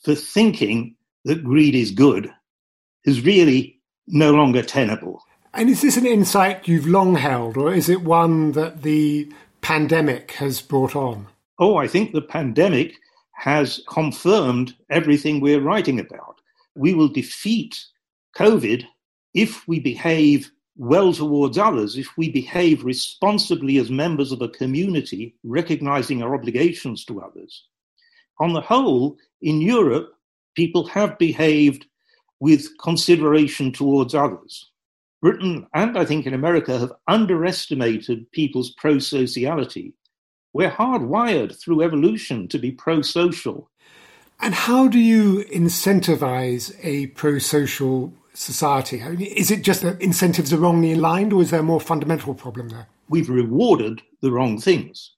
for 0.04 0.14
thinking 0.14 0.96
that 1.26 1.44
greed 1.44 1.74
is 1.74 1.92
good 1.92 2.32
is 3.06 3.26
really 3.26 3.80
no 4.08 4.32
longer 4.32 4.62
tenable. 4.62 5.24
And 5.54 5.70
is 5.70 5.82
this 5.82 5.98
an 5.98 6.06
insight 6.06 6.68
you've 6.68 6.88
long 6.88 7.16
held, 7.16 7.58
or 7.58 7.74
is 7.74 7.90
it 7.90 8.04
one 8.04 8.54
that 8.54 8.84
the 8.84 9.32
pandemic 9.62 10.32
has 10.34 10.62
brought 10.62 10.96
on? 10.96 11.28
Oh, 11.60 11.78
I 11.78 11.88
think 11.88 12.12
the 12.12 12.22
pandemic 12.22 12.96
has 13.34 13.82
confirmed 13.90 14.76
everything 14.90 15.40
we're 15.40 15.62
writing 15.62 16.00
about. 16.00 16.42
We 16.76 16.94
will 16.94 17.10
defeat 17.10 17.84
COVID 18.36 18.86
if 19.34 19.68
we 19.68 19.80
behave 19.80 20.52
well 20.78 21.14
towards 21.14 21.58
others, 21.58 21.98
if 21.98 22.18
we 22.18 22.30
behave 22.30 22.84
responsibly 22.84 23.78
as 23.78 23.90
members 23.90 24.32
of 24.32 24.42
a 24.42 24.50
community, 24.50 25.36
recognizing 25.44 26.24
our 26.24 26.34
obligations 26.34 27.06
to 27.06 27.22
others. 27.22 27.66
On 28.40 28.54
the 28.54 28.62
whole, 28.62 29.18
in 29.42 29.62
Europe, 29.62 30.14
people 30.56 30.86
have 30.88 31.18
behaved 31.18 31.86
with 32.40 32.78
consideration 32.80 33.72
towards 33.72 34.16
others. 34.16 34.72
Britain 35.22 35.68
and 35.76 35.98
I 35.98 36.06
think 36.06 36.26
in 36.26 36.34
America 36.34 36.80
have 36.80 36.94
underestimated 37.08 38.32
people's 38.32 38.72
pro 38.72 38.98
sociality. 38.98 39.94
We're 40.54 40.72
hardwired 40.72 41.60
through 41.62 41.84
evolution 41.84 42.48
to 42.50 42.58
be 42.58 42.72
pro 42.72 43.04
social. 43.04 43.70
And 44.40 44.56
how 44.56 44.88
do 44.88 44.98
you 44.98 45.46
incentivize 45.54 46.76
a 46.82 47.08
pro 47.08 47.38
social 47.38 48.14
society? 48.34 49.02
I 49.02 49.10
mean, 49.10 49.22
is 49.22 49.52
it 49.52 49.62
just 49.62 49.82
that 49.82 50.02
incentives 50.02 50.54
are 50.54 50.58
wrongly 50.58 50.94
aligned, 50.94 51.34
or 51.34 51.42
is 51.42 51.52
there 51.52 51.60
a 51.60 51.64
more 51.64 51.82
fundamental 51.82 52.34
problem 52.34 52.70
there? 52.70 52.88
We've 53.10 53.30
rewarded 53.30 54.02
the 54.22 54.32
wrong 54.32 54.60
things. 54.60 55.12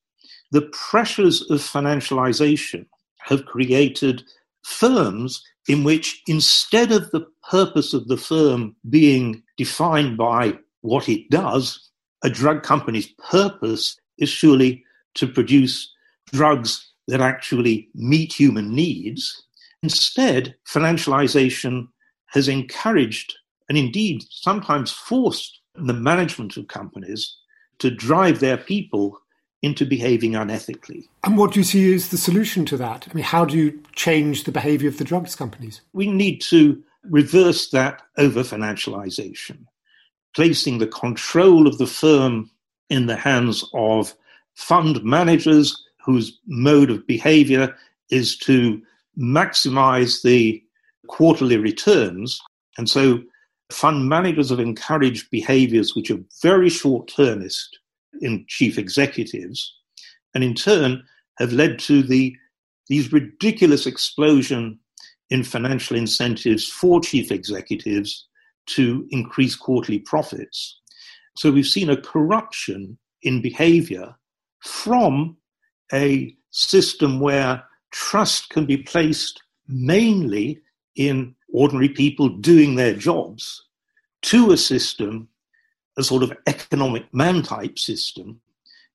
The 0.52 0.70
pressures 0.72 1.50
of 1.50 1.60
financialization 1.60 2.86
have 3.20 3.46
created 3.46 4.24
firms 4.64 5.44
in 5.68 5.84
which, 5.84 6.22
instead 6.28 6.92
of 6.92 7.10
the 7.12 7.26
purpose 7.50 7.94
of 7.94 8.08
the 8.08 8.18
firm 8.18 8.76
being 8.90 9.44
defined 9.58 10.18
by 10.18 10.58
what 10.82 11.08
it 11.08 11.30
does, 11.30 11.90
a 12.24 12.30
drug 12.30 12.64
company's 12.64 13.08
purpose 13.30 13.98
is 14.18 14.30
surely 14.30 14.84
to 15.16 15.28
produce 15.28 15.92
drugs 16.32 16.90
that 17.08 17.22
actually 17.22 17.90
meet 17.94 18.34
human 18.34 18.74
needs. 18.74 19.44
Instead, 19.82 20.56
financialization 20.68 21.88
has 22.34 22.48
encouraged 22.48 23.36
and 23.70 23.78
indeed 23.78 24.24
sometimes 24.30 24.92
forced 24.92 25.60
the 25.76 25.94
management 25.94 26.58
of 26.58 26.68
companies 26.68 27.38
to 27.80 27.90
drive 27.90 28.40
their 28.40 28.58
people 28.58 29.20
into 29.62 29.86
behaving 29.86 30.34
unethically. 30.34 31.08
And 31.24 31.38
what 31.38 31.54
do 31.54 31.60
you 31.60 31.64
see 31.64 31.94
as 31.94 32.10
the 32.10 32.18
solution 32.18 32.66
to 32.66 32.78
that? 32.78 33.08
I 33.10 33.14
mean, 33.14 33.24
how 33.24 33.46
do 33.46 33.58
you 33.58 33.82
change 33.96 34.44
the 34.44 34.52
behavior 34.52 34.90
of 34.90 34.98
the 34.98 35.06
drugs 35.06 35.36
companies? 35.36 35.82
We 35.94 36.08
need 36.08 36.42
to 36.42 36.84
reverse 37.04 37.70
that 37.70 38.02
over 38.18 38.42
financialization, 38.42 39.66
placing 40.36 40.80
the 40.80 40.88
control 40.88 41.68
of 41.68 41.78
the 41.78 41.88
firm 41.88 42.50
in 42.90 43.06
the 43.06 43.16
hands 43.16 43.64
of 43.74 44.14
fund 44.56 45.04
managers 45.04 45.82
whose 46.04 46.40
mode 46.46 46.90
of 46.90 47.08
behavior 47.08 47.76
is 48.10 48.38
to 48.38 48.82
maximize 49.18 50.22
the 50.24 50.62
quarterly 51.08 51.58
returns. 51.58 52.40
And 52.78 52.90
so 52.90 53.22
fund 53.72 54.10
managers 54.10 54.50
have 54.50 54.60
encouraged 54.60 55.30
behaviors 55.32 55.96
which 55.96 56.12
are 56.12 56.20
very 56.42 56.70
short 56.70 57.08
termist 57.08 57.78
in 58.22 58.46
chief 58.48 58.78
executives, 58.78 59.74
and 60.34 60.44
in 60.44 60.54
turn 60.54 61.04
have 61.40 61.52
led 61.52 61.80
to 61.80 62.04
the 62.04 62.36
these 62.88 63.14
ridiculous 63.14 63.88
explosion 63.88 64.78
in 65.30 65.44
financial 65.44 65.98
incentives 65.98 66.68
for 66.68 67.00
chief 67.00 67.32
executives 67.32 68.28
to 68.66 69.08
increase 69.10 69.56
quarterly 69.56 70.00
profits. 70.00 70.80
So 71.38 71.52
we've 71.52 71.66
seen 71.66 71.90
a 71.90 71.98
corruption 71.98 72.98
in 73.24 73.42
behavior 73.42 74.16
from 74.60 75.38
a 75.94 76.36
system 76.52 77.20
where 77.20 77.64
trust 77.92 78.50
can 78.50 78.66
be 78.66 78.78
placed 78.78 79.42
mainly 79.68 80.60
in 80.96 81.36
ordinary 81.52 81.90
people 81.90 82.30
doing 82.30 82.76
their 82.76 82.94
jobs 82.94 83.64
to 84.24 84.52
a 84.52 84.58
system, 84.58 85.28
a 85.98 86.04
sort 86.04 86.24
of 86.24 86.34
economic 86.48 87.12
man 87.14 87.44
type 87.44 87.78
system, 87.78 88.40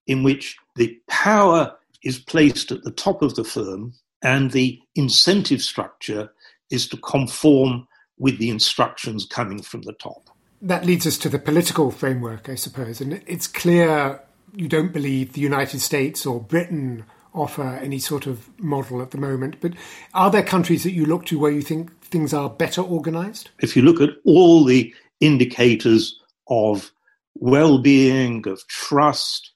in 0.07 0.23
which 0.23 0.57
the 0.77 0.99
power 1.09 1.75
is 2.03 2.19
placed 2.19 2.73
at 2.73 2.83
the 2.83 2.91
top 2.91 3.23
of 3.23 3.35
the 3.35 3.45
firm 3.45 3.93
and 4.23 4.51
the 4.51 4.81
incentive 4.95 5.63
structure 5.63 6.31
is 6.71 6.89
to 6.89 6.97
conform 6.99 7.87
with 8.19 8.39
the 8.39 8.51
instructions 8.51 9.25
coming 9.25 9.63
from 9.63 9.83
the 9.83 9.93
top. 9.93 10.29
That 10.61 10.85
leads 10.85 11.07
us 11.07 11.19
to 11.19 11.29
the 11.29 11.39
political 11.39 11.91
framework, 11.91 12.49
I 12.49 12.57
suppose. 12.57 13.01
And 13.01 13.23
it's 13.27 13.47
clear 13.47 14.21
you 14.55 14.69
don't 14.69 14.93
believe 14.93 15.33
the 15.33 15.41
United 15.41 15.81
States 15.81 16.27
or 16.27 16.41
Britain 16.41 17.05
offer 17.39 17.79
any 17.83 17.99
sort 17.99 18.27
of 18.27 18.49
model 18.59 19.01
at 19.01 19.11
the 19.11 19.19
moment. 19.19 19.57
But 19.61 19.73
are 20.15 20.31
there 20.31 20.43
countries 20.43 20.83
that 20.85 20.93
you 20.93 21.07
look 21.07 21.27
to 21.27 21.39
where 21.39 21.51
you 21.51 21.63
think 21.63 22.03
things 22.03 22.35
are 22.35 22.51
better 22.51 22.83
organized? 22.83 23.51
If 23.61 23.77
you 23.77 23.83
look 23.83 24.01
at 24.01 24.17
all 24.25 24.65
the 24.65 24.95
indicators 25.21 26.19
of 26.49 26.93
well 27.35 27.79
being, 27.79 28.47
of 28.49 28.67
trust, 28.69 29.53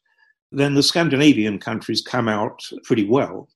then 0.50 0.74
the 0.74 0.82
Scandinavian 0.82 1.58
countries 1.58 2.02
come 2.02 2.28
out 2.28 2.62
pretty 2.84 3.04
well. 3.04 3.48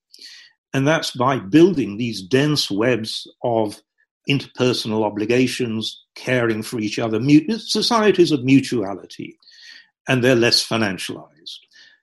And 0.72 0.86
that's 0.86 1.10
by 1.10 1.38
building 1.38 1.96
these 1.96 2.22
dense 2.22 2.70
webs 2.70 3.26
of 3.42 3.80
interpersonal 4.28 5.04
obligations, 5.04 6.02
caring 6.14 6.62
for 6.62 6.80
each 6.80 6.98
other, 6.98 7.20
societies 7.58 8.32
of 8.32 8.44
mutuality, 8.44 9.38
and 10.08 10.22
they're 10.22 10.34
less 10.34 10.66
financialized. 10.66 11.58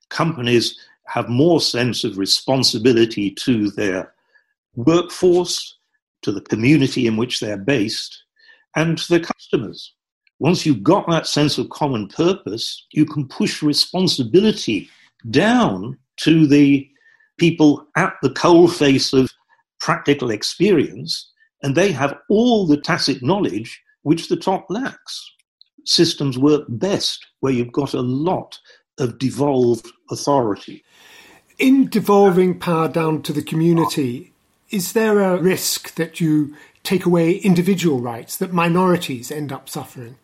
Companies 0.08 0.78
have 1.06 1.28
more 1.28 1.60
sense 1.60 2.04
of 2.04 2.18
responsibility 2.18 3.30
to 3.30 3.70
their 3.70 4.12
workforce, 4.74 5.78
to 6.22 6.32
the 6.32 6.40
community 6.40 7.06
in 7.06 7.16
which 7.16 7.40
they're 7.40 7.56
based, 7.56 8.24
and 8.76 8.98
to 8.98 9.08
their 9.08 9.20
customers. 9.20 9.92
Once 10.38 10.66
you've 10.66 10.82
got 10.82 11.08
that 11.08 11.26
sense 11.26 11.58
of 11.58 11.68
common 11.70 12.08
purpose, 12.08 12.86
you 12.92 13.06
can 13.06 13.28
push 13.28 13.62
responsibility 13.62 14.88
down 15.30 15.96
to 16.16 16.46
the 16.46 16.88
people 17.38 17.86
at 17.96 18.14
the 18.22 18.30
coalface 18.30 19.18
of 19.18 19.30
practical 19.80 20.30
experience, 20.30 21.30
and 21.62 21.74
they 21.74 21.92
have 21.92 22.18
all 22.28 22.66
the 22.66 22.76
tacit 22.76 23.22
knowledge 23.22 23.80
which 24.02 24.28
the 24.28 24.36
top 24.36 24.66
lacks. 24.68 25.30
Systems 25.84 26.38
work 26.38 26.64
best 26.68 27.26
where 27.40 27.52
you've 27.52 27.72
got 27.72 27.94
a 27.94 28.00
lot 28.00 28.58
of 28.98 29.18
devolved 29.18 29.90
authority. 30.10 30.84
In 31.58 31.88
devolving 31.88 32.58
power 32.58 32.88
down 32.88 33.22
to 33.22 33.32
the 33.32 33.42
community, 33.42 34.32
is 34.70 34.92
there 34.92 35.20
a 35.20 35.40
risk 35.40 35.94
that 35.94 36.20
you 36.20 36.54
take 36.82 37.06
away 37.06 37.36
individual 37.36 38.00
rights, 38.00 38.36
that 38.38 38.52
minorities 38.52 39.30
end 39.30 39.52
up 39.52 39.68
suffering? 39.68 40.16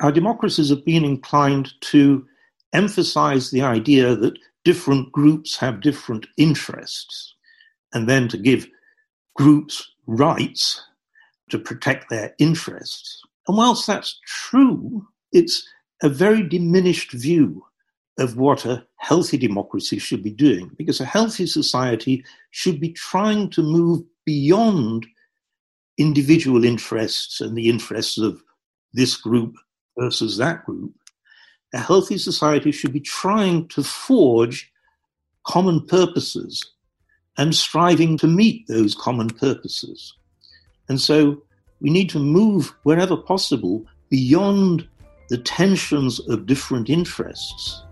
Our 0.00 0.12
democracies 0.12 0.70
have 0.70 0.84
been 0.84 1.04
inclined 1.04 1.72
to 1.82 2.26
emphasize 2.72 3.50
the 3.50 3.62
idea 3.62 4.16
that 4.16 4.38
different 4.64 5.12
groups 5.12 5.56
have 5.56 5.80
different 5.80 6.26
interests, 6.36 7.34
and 7.92 8.08
then 8.08 8.28
to 8.28 8.38
give 8.38 8.66
groups 9.34 9.92
rights 10.06 10.82
to 11.50 11.58
protect 11.58 12.10
their 12.10 12.34
interests. 12.38 13.22
And 13.46 13.56
whilst 13.56 13.86
that's 13.86 14.20
true, 14.26 15.06
it's 15.32 15.66
a 16.02 16.08
very 16.08 16.42
diminished 16.42 17.12
view 17.12 17.64
of 18.18 18.36
what 18.36 18.64
a 18.66 18.86
healthy 18.96 19.38
democracy 19.38 19.98
should 19.98 20.22
be 20.22 20.30
doing, 20.30 20.70
because 20.76 21.00
a 21.00 21.04
healthy 21.04 21.46
society 21.46 22.24
should 22.50 22.80
be 22.80 22.92
trying 22.92 23.48
to 23.50 23.62
move 23.62 24.02
beyond 24.24 25.06
individual 25.98 26.64
interests 26.64 27.40
and 27.40 27.56
the 27.56 27.68
interests 27.68 28.18
of 28.18 28.42
this 28.92 29.16
group 29.16 29.56
versus 29.98 30.36
that 30.36 30.64
group. 30.64 30.94
A 31.74 31.78
healthy 31.78 32.18
society 32.18 32.70
should 32.70 32.92
be 32.92 33.00
trying 33.00 33.66
to 33.68 33.82
forge 33.82 34.70
common 35.46 35.86
purposes 35.86 36.62
and 37.38 37.54
striving 37.54 38.18
to 38.18 38.26
meet 38.26 38.66
those 38.68 38.94
common 38.94 39.28
purposes. 39.28 40.14
And 40.88 41.00
so 41.00 41.42
we 41.80 41.90
need 41.90 42.10
to 42.10 42.18
move 42.18 42.74
wherever 42.82 43.16
possible 43.16 43.86
beyond 44.10 44.86
the 45.30 45.38
tensions 45.38 46.20
of 46.28 46.44
different 46.44 46.90
interests 46.90 47.82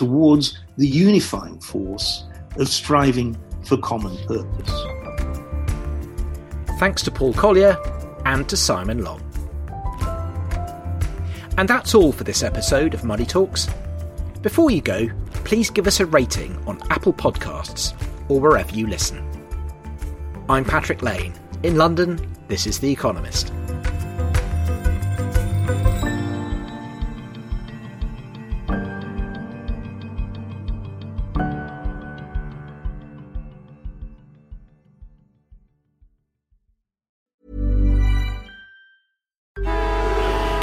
towards 0.00 0.58
the 0.78 0.86
unifying 0.86 1.60
force 1.60 2.24
of 2.56 2.66
striving 2.66 3.36
for 3.66 3.76
common 3.76 4.16
purpose. 4.26 4.72
Thanks 6.78 7.02
to 7.02 7.10
Paul 7.10 7.34
Collier 7.34 7.76
and 8.24 8.48
to 8.48 8.56
Simon 8.56 9.04
Long. 9.04 9.20
And 11.58 11.68
that's 11.68 11.94
all 11.94 12.12
for 12.12 12.24
this 12.24 12.42
episode 12.42 12.94
of 12.94 13.04
Money 13.04 13.26
Talks. 13.26 13.68
Before 14.40 14.70
you 14.70 14.80
go, 14.80 15.06
please 15.44 15.68
give 15.68 15.86
us 15.86 16.00
a 16.00 16.06
rating 16.06 16.56
on 16.66 16.80
Apple 16.88 17.12
Podcasts 17.12 17.92
or 18.30 18.40
wherever 18.40 18.74
you 18.74 18.86
listen. 18.86 19.22
I'm 20.48 20.64
Patrick 20.64 21.02
Lane. 21.02 21.34
In 21.62 21.76
London, 21.76 22.18
this 22.48 22.66
is 22.66 22.78
The 22.78 22.90
Economist. 22.90 23.52